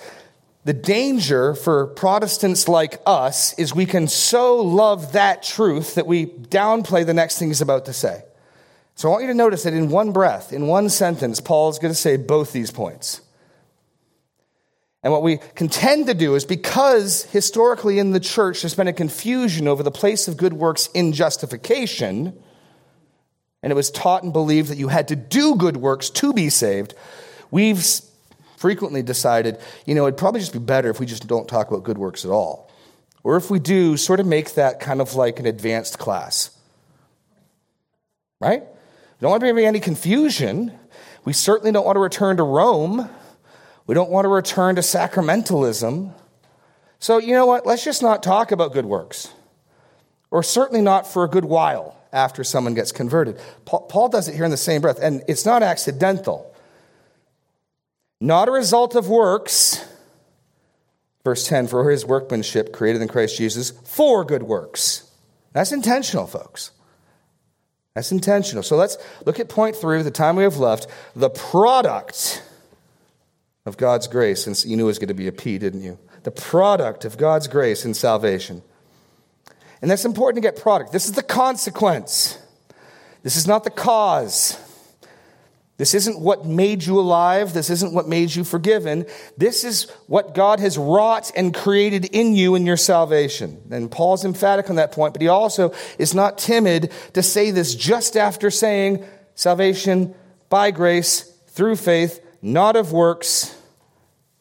[0.68, 6.26] The danger for Protestants like us is we can so love that truth that we
[6.26, 8.22] downplay the next thing he's about to say.
[8.94, 11.78] So I want you to notice that in one breath, in one sentence, Paul is
[11.78, 13.22] going to say both these points.
[15.02, 18.92] And what we contend to do is because historically in the church there's been a
[18.92, 22.38] confusion over the place of good works in justification,
[23.62, 26.50] and it was taught and believed that you had to do good works to be
[26.50, 26.92] saved,
[27.50, 27.82] we've
[28.58, 31.84] frequently decided, you know, it'd probably just be better if we just don't talk about
[31.84, 32.70] good works at all.
[33.22, 36.50] Or if we do, sort of make that kind of like an advanced class.
[38.40, 38.62] Right?
[38.62, 40.72] We don't want to be any confusion.
[41.24, 43.08] We certainly don't want to return to Rome.
[43.86, 46.12] We don't want to return to sacramentalism.
[46.98, 47.64] So, you know what?
[47.64, 49.32] Let's just not talk about good works,
[50.30, 53.38] or certainly not for a good while after someone gets converted.
[53.64, 56.54] Paul does it here in the same breath, and it's not accidental.
[58.20, 59.84] Not a result of works.
[61.24, 65.10] Verse 10 For his workmanship created in Christ Jesus for good works.
[65.52, 66.72] That's intentional, folks.
[67.94, 68.62] That's intentional.
[68.62, 70.86] So let's look at point three, the time we have left.
[71.16, 72.42] The product
[73.66, 74.42] of God's grace.
[74.42, 75.98] since you knew it was going to be a P, didn't you?
[76.22, 78.62] The product of God's grace in salvation.
[79.80, 80.92] And that's important to get product.
[80.92, 82.38] This is the consequence.
[83.22, 84.58] This is not the cause.
[85.78, 87.54] This isn't what made you alive.
[87.54, 89.06] This isn't what made you forgiven.
[89.36, 93.62] This is what God has wrought and created in you in your salvation.
[93.70, 97.76] And Paul's emphatic on that point, but he also is not timid to say this
[97.76, 99.04] just after saying
[99.36, 100.16] salvation
[100.48, 103.56] by grace through faith, not of works.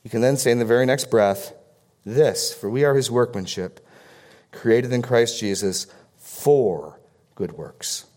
[0.02, 1.54] He can then say in the very next breath,
[2.04, 3.86] this, for we are his workmanship,
[4.52, 5.86] created in Christ Jesus
[6.18, 7.00] for
[7.36, 8.08] good works,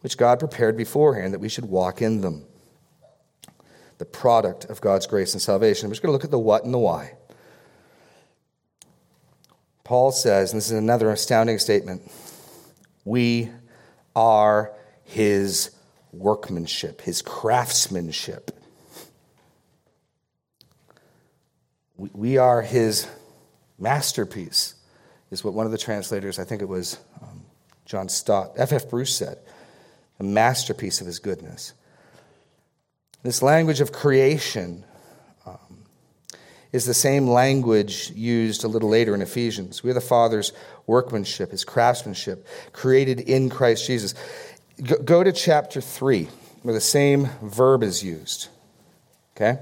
[0.00, 2.46] which God prepared beforehand that we should walk in them
[3.98, 5.88] the product of God's grace and salvation.
[5.88, 7.14] We're just going to look at the what and the why.
[9.84, 12.10] Paul says, and this is another astounding statement
[13.04, 13.50] we
[14.16, 14.72] are
[15.02, 15.70] his
[16.12, 18.50] workmanship, his craftsmanship.
[21.96, 23.06] We are his
[23.78, 24.74] masterpiece,
[25.30, 27.44] is what one of the translators, I think it was um,
[27.84, 28.88] John Stott, F.F.
[28.88, 29.38] Bruce said,
[30.18, 31.74] a masterpiece of his goodness.
[33.24, 34.84] This language of creation
[35.46, 35.56] um,
[36.72, 39.82] is the same language used a little later in Ephesians.
[39.82, 40.52] We are the Father's
[40.86, 44.14] workmanship, his craftsmanship, created in Christ Jesus.
[44.82, 46.28] Go to chapter 3,
[46.62, 48.48] where the same verb is used.
[49.34, 49.58] Okay?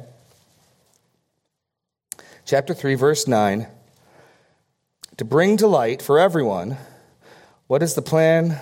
[2.45, 3.69] Chapter 3, verse 9.
[5.19, 6.79] To bring to light for everyone
[7.69, 8.59] what is the plan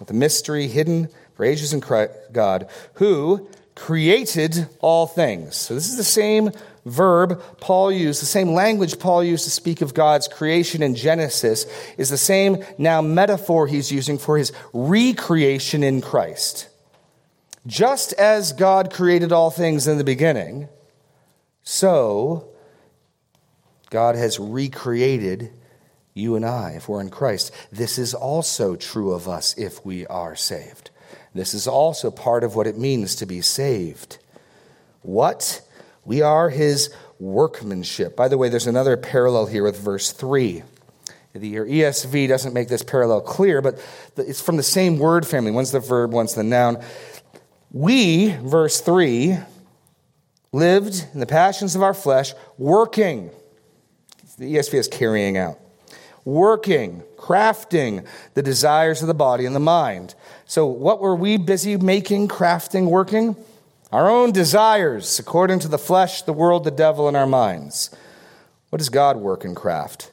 [0.00, 3.46] of the mystery hidden for ages in Christ, God, who
[3.80, 5.56] created all things.
[5.56, 6.52] So this is the same
[6.84, 11.64] verb Paul used, the same language Paul used to speak of God's creation in Genesis,
[11.96, 16.68] is the same now metaphor he's using for his recreation in Christ.
[17.66, 20.68] Just as God created all things in the beginning,
[21.62, 22.50] so
[23.88, 25.54] God has recreated
[26.12, 27.50] you and I if we're in Christ.
[27.72, 30.90] This is also true of us if we are saved.
[31.34, 34.18] This is also part of what it means to be saved.
[35.02, 35.62] What?
[36.04, 38.16] We are his workmanship.
[38.16, 40.62] By the way, there's another parallel here with verse 3.
[41.32, 43.78] The ESV doesn't make this parallel clear, but
[44.16, 45.52] it's from the same word family.
[45.52, 46.82] One's the verb, one's the noun.
[47.70, 49.38] We, verse 3,
[50.50, 53.30] lived in the passions of our flesh, working.
[54.38, 55.58] The ESV is carrying out.
[56.24, 60.14] Working, crafting the desires of the body and the mind.
[60.50, 63.36] So, what were we busy making, crafting, working?
[63.92, 67.94] Our own desires, according to the flesh, the world, the devil, and our minds.
[68.70, 70.10] What does God work and craft?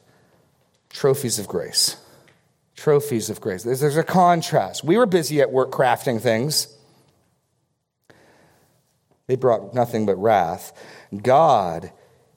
[0.90, 1.96] Trophies of grace.
[2.76, 3.64] Trophies of grace.
[3.64, 4.84] There's, there's a contrast.
[4.84, 6.72] We were busy at work crafting things,
[9.26, 10.72] they brought nothing but wrath.
[11.20, 11.90] God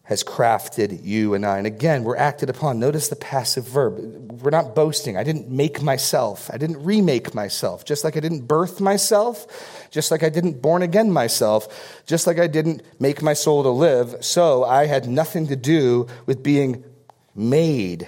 [0.04, 1.58] has crafted you and I.
[1.58, 2.80] And again, we're acted upon.
[2.80, 4.42] Notice the passive verb.
[4.42, 5.16] We're not boasting.
[5.16, 6.50] I didn't make myself.
[6.52, 7.86] I didn't remake myself.
[7.86, 12.40] Just like I didn't birth myself, just like I didn't born again myself, just like
[12.40, 14.16] I didn't make my soul to live.
[14.22, 16.84] So I had nothing to do with being
[17.36, 18.08] made,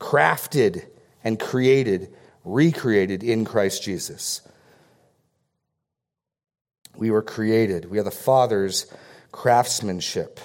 [0.00, 0.86] crafted,
[1.24, 4.42] and created, recreated in Christ Jesus.
[6.96, 7.90] We were created.
[7.90, 8.86] We are the Father's
[9.32, 10.40] craftsmanship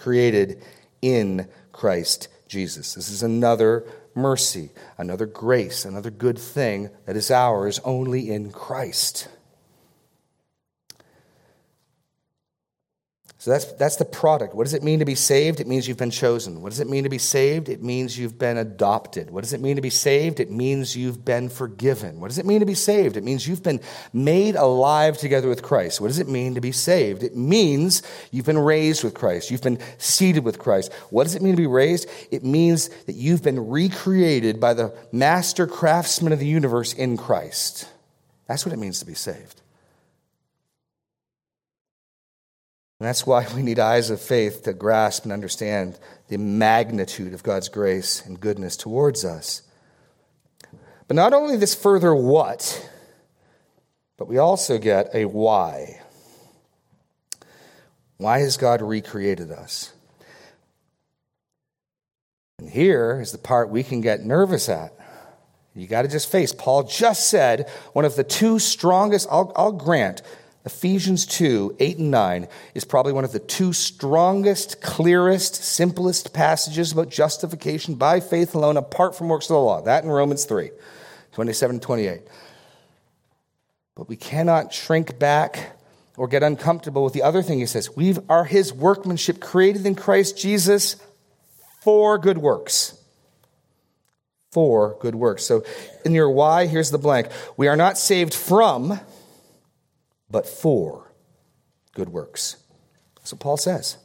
[0.00, 0.62] created
[1.02, 2.94] in Christ Jesus.
[2.94, 3.84] This is another
[4.14, 9.28] mercy, another grace, another good thing that is ours only in Christ.
[13.40, 14.54] So that's, that's the product.
[14.54, 15.60] What does it mean to be saved?
[15.60, 16.60] It means you've been chosen.
[16.60, 17.70] What does it mean to be saved?
[17.70, 19.30] It means you've been adopted.
[19.30, 20.40] What does it mean to be saved?
[20.40, 22.20] It means you've been forgiven.
[22.20, 23.16] What does it mean to be saved?
[23.16, 23.80] It means you've been
[24.12, 26.02] made alive together with Christ.
[26.02, 27.22] What does it mean to be saved?
[27.22, 29.50] It means you've been raised with Christ.
[29.50, 30.92] You've been seated with Christ.
[31.08, 32.10] What does it mean to be raised?
[32.30, 37.88] It means that you've been recreated by the master craftsman of the universe in Christ.
[38.48, 39.62] That's what it means to be saved.
[43.00, 45.98] And that's why we need eyes of faith to grasp and understand
[46.28, 49.62] the magnitude of God's grace and goodness towards us.
[51.08, 52.88] But not only this further what,
[54.18, 56.02] but we also get a why.
[58.18, 59.94] Why has God recreated us?
[62.58, 64.92] And here is the part we can get nervous at.
[65.74, 66.52] You got to just face.
[66.52, 70.20] Paul just said one of the two strongest, I'll, I'll grant,
[70.64, 76.92] Ephesians 2 8 and 9 is probably one of the two strongest, clearest, simplest passages
[76.92, 79.80] about justification by faith alone, apart from works of the law.
[79.80, 80.70] That in Romans 3
[81.32, 82.20] 27 and 28.
[83.94, 85.76] But we cannot shrink back
[86.16, 87.96] or get uncomfortable with the other thing he says.
[87.96, 90.96] We are his workmanship created in Christ Jesus
[91.80, 92.98] for good works.
[94.50, 95.44] For good works.
[95.44, 95.64] So
[96.04, 97.28] in your why, here's the blank.
[97.56, 99.00] We are not saved from
[100.30, 101.12] but for
[101.94, 102.56] good works.
[103.16, 103.96] That's what Paul says.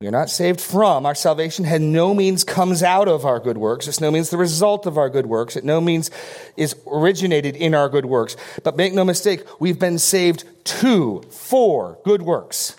[0.00, 1.06] We are not saved from.
[1.06, 3.88] Our salvation had no means comes out of our good works.
[3.88, 5.56] It's no means the result of our good works.
[5.56, 6.10] It no means
[6.56, 8.36] is originated in our good works.
[8.62, 12.76] But make no mistake, we've been saved to, for good works.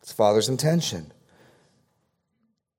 [0.00, 1.12] It's Father's intention.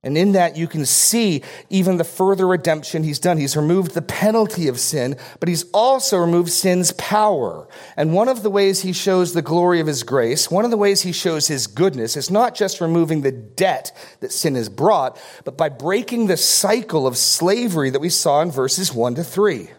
[0.02, 3.38] And in that, you can see even the further redemption he's done.
[3.38, 7.68] He's removed the penalty of sin, but he's also removed sin's power.
[7.97, 10.78] And one of the ways he shows the glory of his grace, one of the
[10.78, 13.91] ways he shows his goodness, is not just removing the debt
[14.22, 18.52] that sin has brought, but by breaking the cycle of slavery that we saw in
[18.52, 19.70] verses 1 to 3.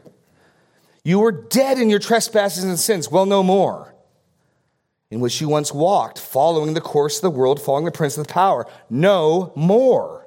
[1.02, 3.10] You were dead in your trespasses and sins.
[3.10, 3.94] Well, no more
[5.10, 8.26] in which you once walked, following the course of the world, following the prince of
[8.26, 8.66] the power.
[8.88, 10.26] No more.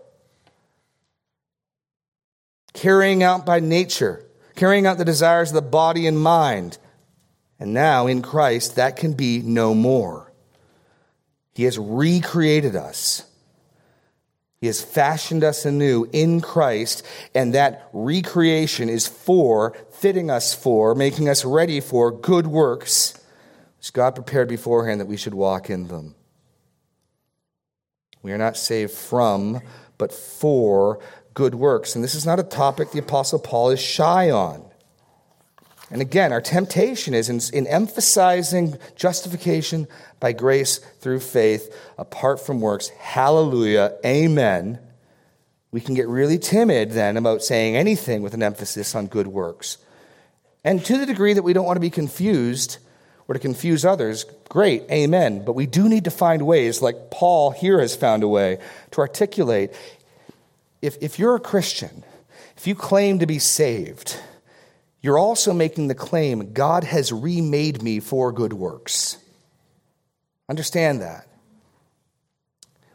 [2.74, 4.26] Carrying out by nature,
[4.56, 6.78] carrying out the desires of the body and mind.
[7.60, 10.32] And now in Christ, that can be no more.
[11.54, 13.24] He has recreated us.
[14.60, 17.06] He has fashioned us anew in Christ,
[17.36, 23.14] and that recreation is for, fitting us for, making us ready for good works,
[23.84, 26.16] which God prepared beforehand that we should walk in them.
[28.22, 29.60] We are not saved from,
[29.98, 31.02] but for
[31.34, 31.94] good works.
[31.94, 34.64] And this is not a topic the Apostle Paul is shy on.
[35.92, 39.90] And again, our temptation is in, in, emphasizing justification
[40.22, 42.88] by grace through faith apart from works.
[42.88, 43.98] Hallelujah.
[44.06, 44.80] Amen.
[45.72, 49.78] We can get really timid then about saying anything with an emphasis on good works.
[50.64, 52.78] And to the degree that we don't want to be confused
[53.28, 55.46] or to confuse others, great, amen.
[55.46, 58.60] But we do need to find ways, like Paul here has found a way,
[58.92, 59.72] to articulate
[60.84, 62.04] if, if you're a Christian,
[62.58, 64.20] if you claim to be saved,
[65.02, 69.18] you're also making the claim God has remade me for good works.
[70.50, 71.26] Understand that.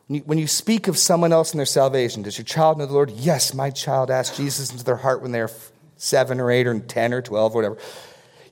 [0.07, 3.11] When you, speak of someone else in their salvation, does your child know the Lord?
[3.11, 5.51] Yes, my child asked Jesus into their heart when they're
[5.97, 7.79] seven or eight or 10 or 12 or whatever.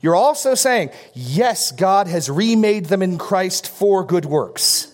[0.00, 4.92] You're also saying, yes, God has remade them in Christ for good works.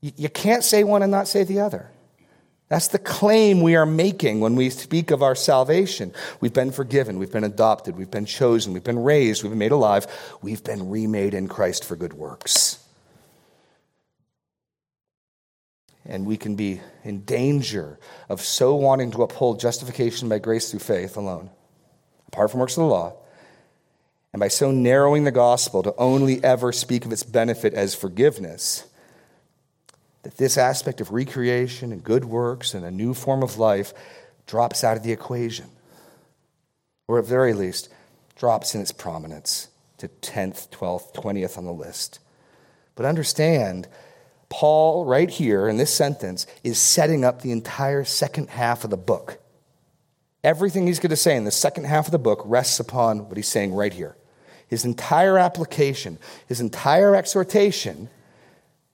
[0.00, 1.90] You can't say one and not say the other.
[2.68, 6.12] That's the claim we are making when we speak of our salvation.
[6.40, 9.72] We've been forgiven, we've been adopted, we've been chosen, we've been raised, we've been made
[9.72, 10.06] alive,
[10.42, 12.78] we've been remade in Christ for good works.
[16.06, 17.98] And we can be in danger
[18.28, 21.50] of so wanting to uphold justification by grace through faith alone,
[22.28, 23.14] apart from works of the law,
[24.34, 28.84] and by so narrowing the gospel to only ever speak of its benefit as forgiveness
[30.24, 33.94] that this aspect of recreation and good works and a new form of life
[34.48, 35.66] drops out of the equation,
[37.06, 37.88] or at very least,
[38.34, 39.68] drops in its prominence
[39.98, 42.18] to 10th, 12th, 20th on the list.
[42.96, 43.86] But understand,
[44.48, 48.96] Paul, right here in this sentence, is setting up the entire second half of the
[48.96, 49.38] book.
[50.42, 53.36] Everything he's going to say in the second half of the book rests upon what
[53.36, 54.16] he's saying right here.
[54.68, 58.08] His entire application, his entire exhortation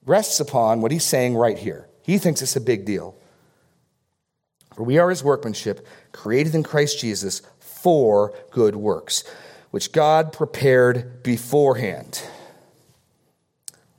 [0.05, 1.87] rests upon what he's saying right here.
[2.03, 3.15] He thinks it's a big deal.
[4.75, 9.23] For we are his workmanship, created in Christ Jesus for good works,
[9.71, 12.23] which God prepared beforehand.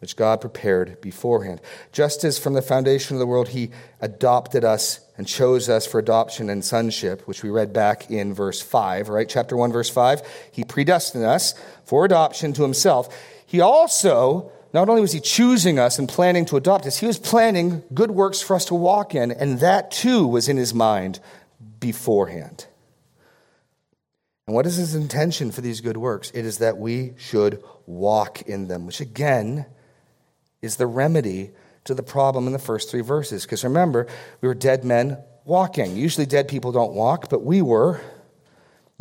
[0.02, 1.60] Which God prepared beforehand.
[1.92, 6.00] Just as from the foundation of the world he adopted us and chose us for
[6.00, 9.28] adoption and sonship, which we read back in verse 5, right?
[9.28, 10.22] Chapter 1, verse 5.
[10.50, 13.16] He predestined us for adoption to himself.
[13.46, 17.18] He also not only was he choosing us and planning to adopt us, he was
[17.18, 21.20] planning good works for us to walk in, and that too was in his mind
[21.78, 22.66] beforehand.
[24.48, 26.32] And what is his intention for these good works?
[26.34, 29.66] It is that we should walk in them, which again
[30.62, 31.50] is the remedy
[31.84, 33.42] to the problem in the first three verses.
[33.42, 34.06] Because remember,
[34.40, 35.96] we were dead men walking.
[35.96, 38.00] Usually, dead people don't walk, but we were.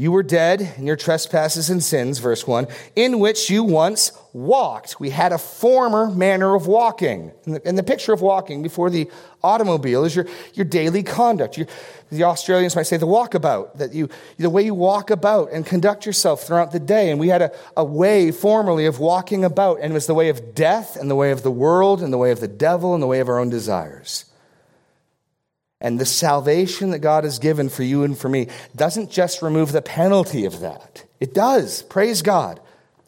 [0.01, 4.99] You were dead in your trespasses and sins, verse 1, in which you once walked.
[4.99, 7.31] We had a former manner of walking.
[7.45, 9.11] And the, and the picture of walking before the
[9.43, 10.25] automobile is your,
[10.55, 11.59] your daily conduct.
[12.11, 16.07] The Australians might say the walkabout, that you, the way you walk about and conduct
[16.07, 17.11] yourself throughout the day.
[17.11, 20.29] And we had a, a way formerly of walking about, and it was the way
[20.29, 23.03] of death, and the way of the world, and the way of the devil, and
[23.03, 24.25] the way of our own desires.
[25.81, 29.71] And the salvation that God has given for you and for me doesn't just remove
[29.71, 31.03] the penalty of that.
[31.19, 31.81] It does.
[31.81, 32.59] Praise God.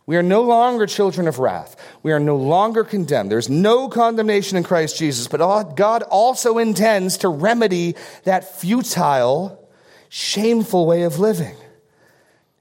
[0.05, 1.78] We are no longer children of wrath.
[2.01, 3.32] We are no longer condemned.
[3.32, 9.69] There's no condemnation in Christ Jesus, but God also intends to remedy that futile,
[10.09, 11.55] shameful way of living.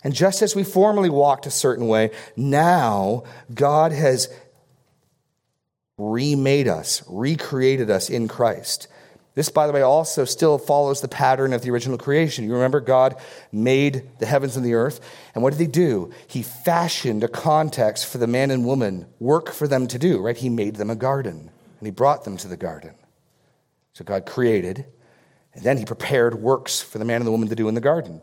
[0.04, 4.28] And just as we formerly walked a certain way, now God has
[5.96, 8.88] remade us, recreated us in Christ.
[9.35, 12.45] This, by the way, also still follows the pattern of the original creation.
[12.45, 13.16] You remember God
[13.51, 15.01] made the heavens and the earth,
[15.35, 16.12] and what did He do?
[16.26, 20.37] He fashioned a context for the man and woman, work for them to do, right?
[20.37, 22.95] He made them a garden, and He brought them to the garden.
[23.95, 24.85] So God created,
[25.55, 27.80] and then He prepared works for the man and the woman to do in the
[27.80, 28.20] garden.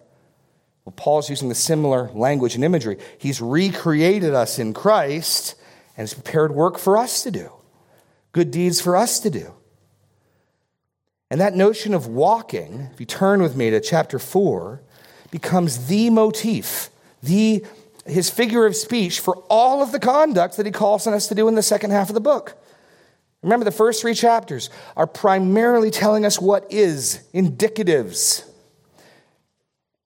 [0.85, 2.97] Well, Paul's using the similar language and imagery.
[3.17, 5.55] He's recreated us in Christ,
[5.97, 7.51] and has prepared work for us to do,
[8.31, 9.55] good deeds for us to do.
[11.31, 14.81] And that notion of walking, if you turn with me to chapter 4,
[15.31, 16.89] becomes the motif,
[17.21, 17.63] the,
[18.05, 21.35] his figure of speech for all of the conduct that he calls on us to
[21.35, 22.57] do in the second half of the book.
[23.43, 28.43] Remember, the first three chapters are primarily telling us what is, indicatives.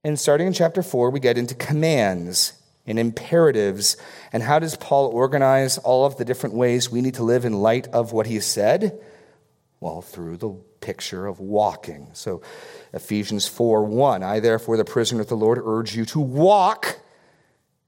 [0.04, 2.54] And starting in chapter 4, we get into commands,
[2.86, 3.98] and imperatives.
[4.32, 7.54] And how does Paul organize all of the different ways we need to live in
[7.54, 9.00] light of what he has said?
[9.84, 12.08] Well, through the picture of walking.
[12.14, 12.42] So,
[12.94, 17.02] Ephesians 4 1, I therefore, the prisoner of the Lord, urge you to walk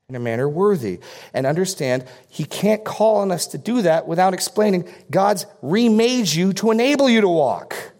[0.09, 0.99] in a manner worthy.
[1.33, 6.51] And understand, he can't call on us to do that without explaining God's remade you
[6.55, 7.93] to enable you to walk.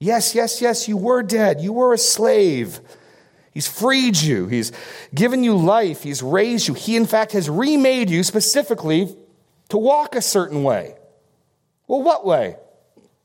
[0.00, 1.60] Yes, yes, yes, you were dead.
[1.60, 2.80] You were a slave.
[3.52, 4.46] He's freed you.
[4.46, 4.72] He's
[5.14, 6.02] given you life.
[6.02, 6.72] He's raised you.
[6.72, 9.14] He, in fact, has remade you specifically
[9.68, 10.96] to walk a certain way.
[11.86, 12.56] Well, what way?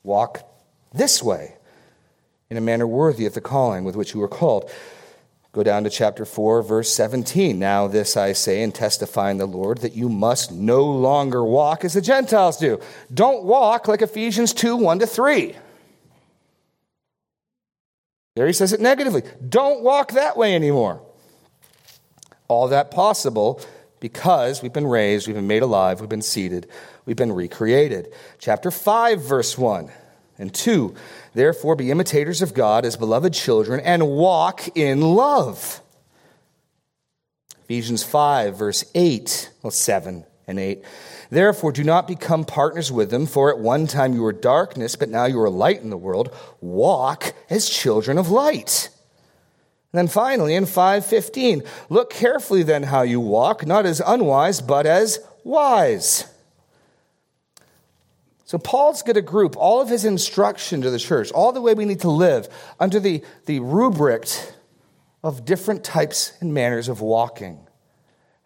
[0.03, 0.47] Walk
[0.93, 1.55] this way
[2.49, 4.69] in a manner worthy of the calling with which you were called.
[5.53, 7.59] Go down to chapter 4, verse 17.
[7.59, 11.83] Now, this I say and testify in the Lord that you must no longer walk
[11.83, 12.79] as the Gentiles do.
[13.13, 15.55] Don't walk like Ephesians 2 1 to 3.
[18.35, 19.23] There he says it negatively.
[19.47, 21.01] Don't walk that way anymore.
[22.47, 23.61] All that possible
[24.01, 26.67] because we've been raised, we've been made alive, we've been seated,
[27.05, 28.11] we've been recreated.
[28.39, 29.89] Chapter 5, verse 1
[30.37, 30.93] and 2.
[31.33, 35.81] Therefore, be imitators of God as beloved children and walk in love.
[37.63, 40.83] Ephesians 5, verse 8, well, 7 and 8.
[41.29, 45.09] Therefore, do not become partners with them, for at one time you were darkness, but
[45.09, 46.35] now you are light in the world.
[46.59, 48.89] Walk as children of light.
[49.93, 54.85] And then finally, in 515, look carefully then how you walk, not as unwise, but
[54.85, 56.25] as wise
[58.51, 61.73] so Paul's going to group all of his instruction to the church, all the way
[61.73, 62.49] we need to live,
[62.81, 64.25] under the, the rubric
[65.23, 67.65] of different types and manners of walking.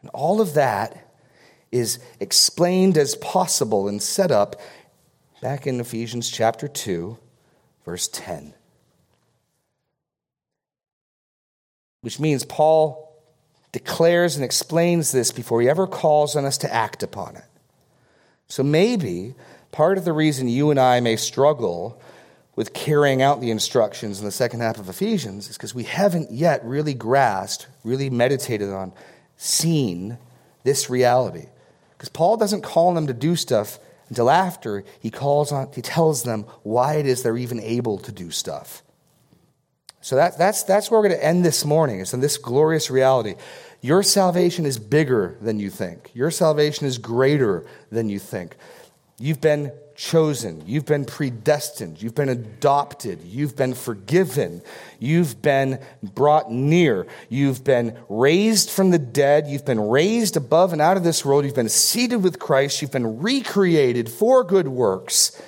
[0.01, 1.11] And all of that
[1.71, 4.61] is explained as possible and set up
[5.41, 7.17] back in Ephesians chapter 2,
[7.83, 8.53] verse 10.
[12.05, 13.11] Which means Paul
[13.71, 17.43] declares and explains this before he ever calls on us to act upon it.
[18.47, 19.33] So maybe
[19.75, 22.01] Part of the reason you and I may struggle
[22.55, 26.31] with carrying out the instructions in the second half of Ephesians is because we haven't
[26.31, 28.93] yet really grasped, really meditated on,
[29.35, 30.17] seen
[30.63, 31.47] this reality.
[31.91, 33.77] Because Paul doesn't call them to do stuff
[34.07, 38.13] until after he calls on, he tells them why it is they're even able to
[38.13, 38.81] do stuff.
[40.05, 41.99] So that, that's, that's where we're going to end this morning.
[41.99, 43.33] It's in this glorious reality.
[43.81, 46.11] Your salvation is bigger than you think.
[46.13, 48.55] Your salvation is greater than you think.
[49.17, 50.61] You've been chosen.
[50.67, 52.03] You've been predestined.
[52.03, 53.23] You've been adopted.
[53.23, 54.61] You've been forgiven.
[54.99, 57.07] You've been brought near.
[57.27, 59.47] You've been raised from the dead.
[59.47, 61.45] You've been raised above and out of this world.
[61.45, 62.79] You've been seated with Christ.
[62.79, 65.41] You've been recreated for good works.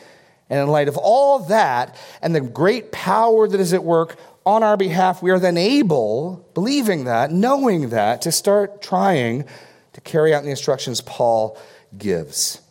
[0.49, 4.17] And in light of all that and the great power that is at work
[4.47, 9.43] on our behalf, we are then able, believing that, knowing that, to start trying
[9.91, 11.59] to carry out the instructions Paul
[11.97, 12.61] gives.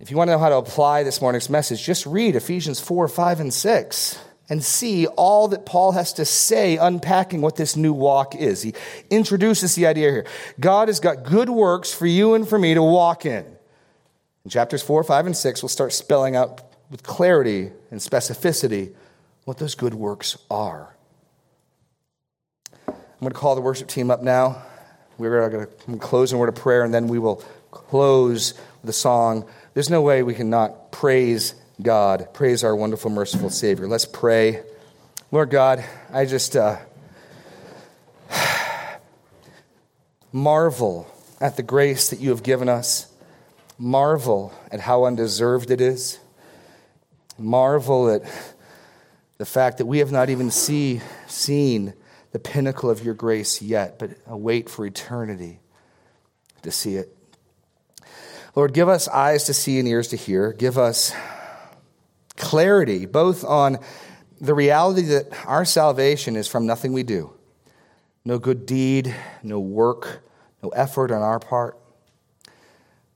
[0.00, 3.06] If you want to know how to apply this morning's message, just read Ephesians 4,
[3.06, 7.92] 5, and 6 and see all that Paul has to say unpacking what this new
[7.92, 8.62] walk is.
[8.62, 8.74] He
[9.08, 10.26] introduces the idea here.
[10.58, 13.44] God has got good works for you and for me to walk in.
[14.44, 18.92] In chapters 4, 5, and 6, we'll start spelling out with clarity and specificity
[19.44, 20.95] what those good works are.
[23.16, 24.62] I'm going to call the worship team up now.
[25.16, 27.36] We're going to close in a word of prayer, and then we will
[27.70, 28.52] close
[28.86, 29.48] a song.
[29.72, 33.88] There's no way we can not praise God, praise our wonderful, merciful Savior.
[33.88, 34.62] Let's pray.
[35.32, 36.76] Lord God, I just uh,
[40.32, 41.10] marvel
[41.40, 43.10] at the grace that you have given us,
[43.78, 46.18] marvel at how undeserved it is,
[47.38, 48.22] marvel at
[49.38, 51.94] the fact that we have not even see, seen
[52.36, 55.58] the pinnacle of your grace yet, but await for eternity
[56.60, 57.16] to see it.
[58.54, 60.52] Lord, give us eyes to see and ears to hear.
[60.52, 61.14] Give us
[62.36, 63.78] clarity, both on
[64.38, 67.32] the reality that our salvation is from nothing we do
[68.22, 70.22] no good deed, no work,
[70.62, 71.78] no effort on our part,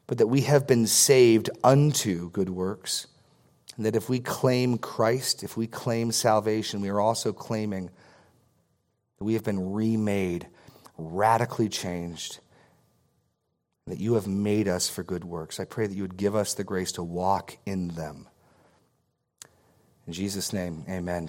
[0.06, 3.06] but that we have been saved unto good works.
[3.76, 7.90] And that if we claim Christ, if we claim salvation, we are also claiming
[9.20, 10.48] that we have been remade,
[10.96, 12.40] radically changed
[13.86, 15.60] that you have made us for good works.
[15.60, 18.28] I pray that you would give us the grace to walk in them.
[20.06, 21.18] In Jesus' name, amen.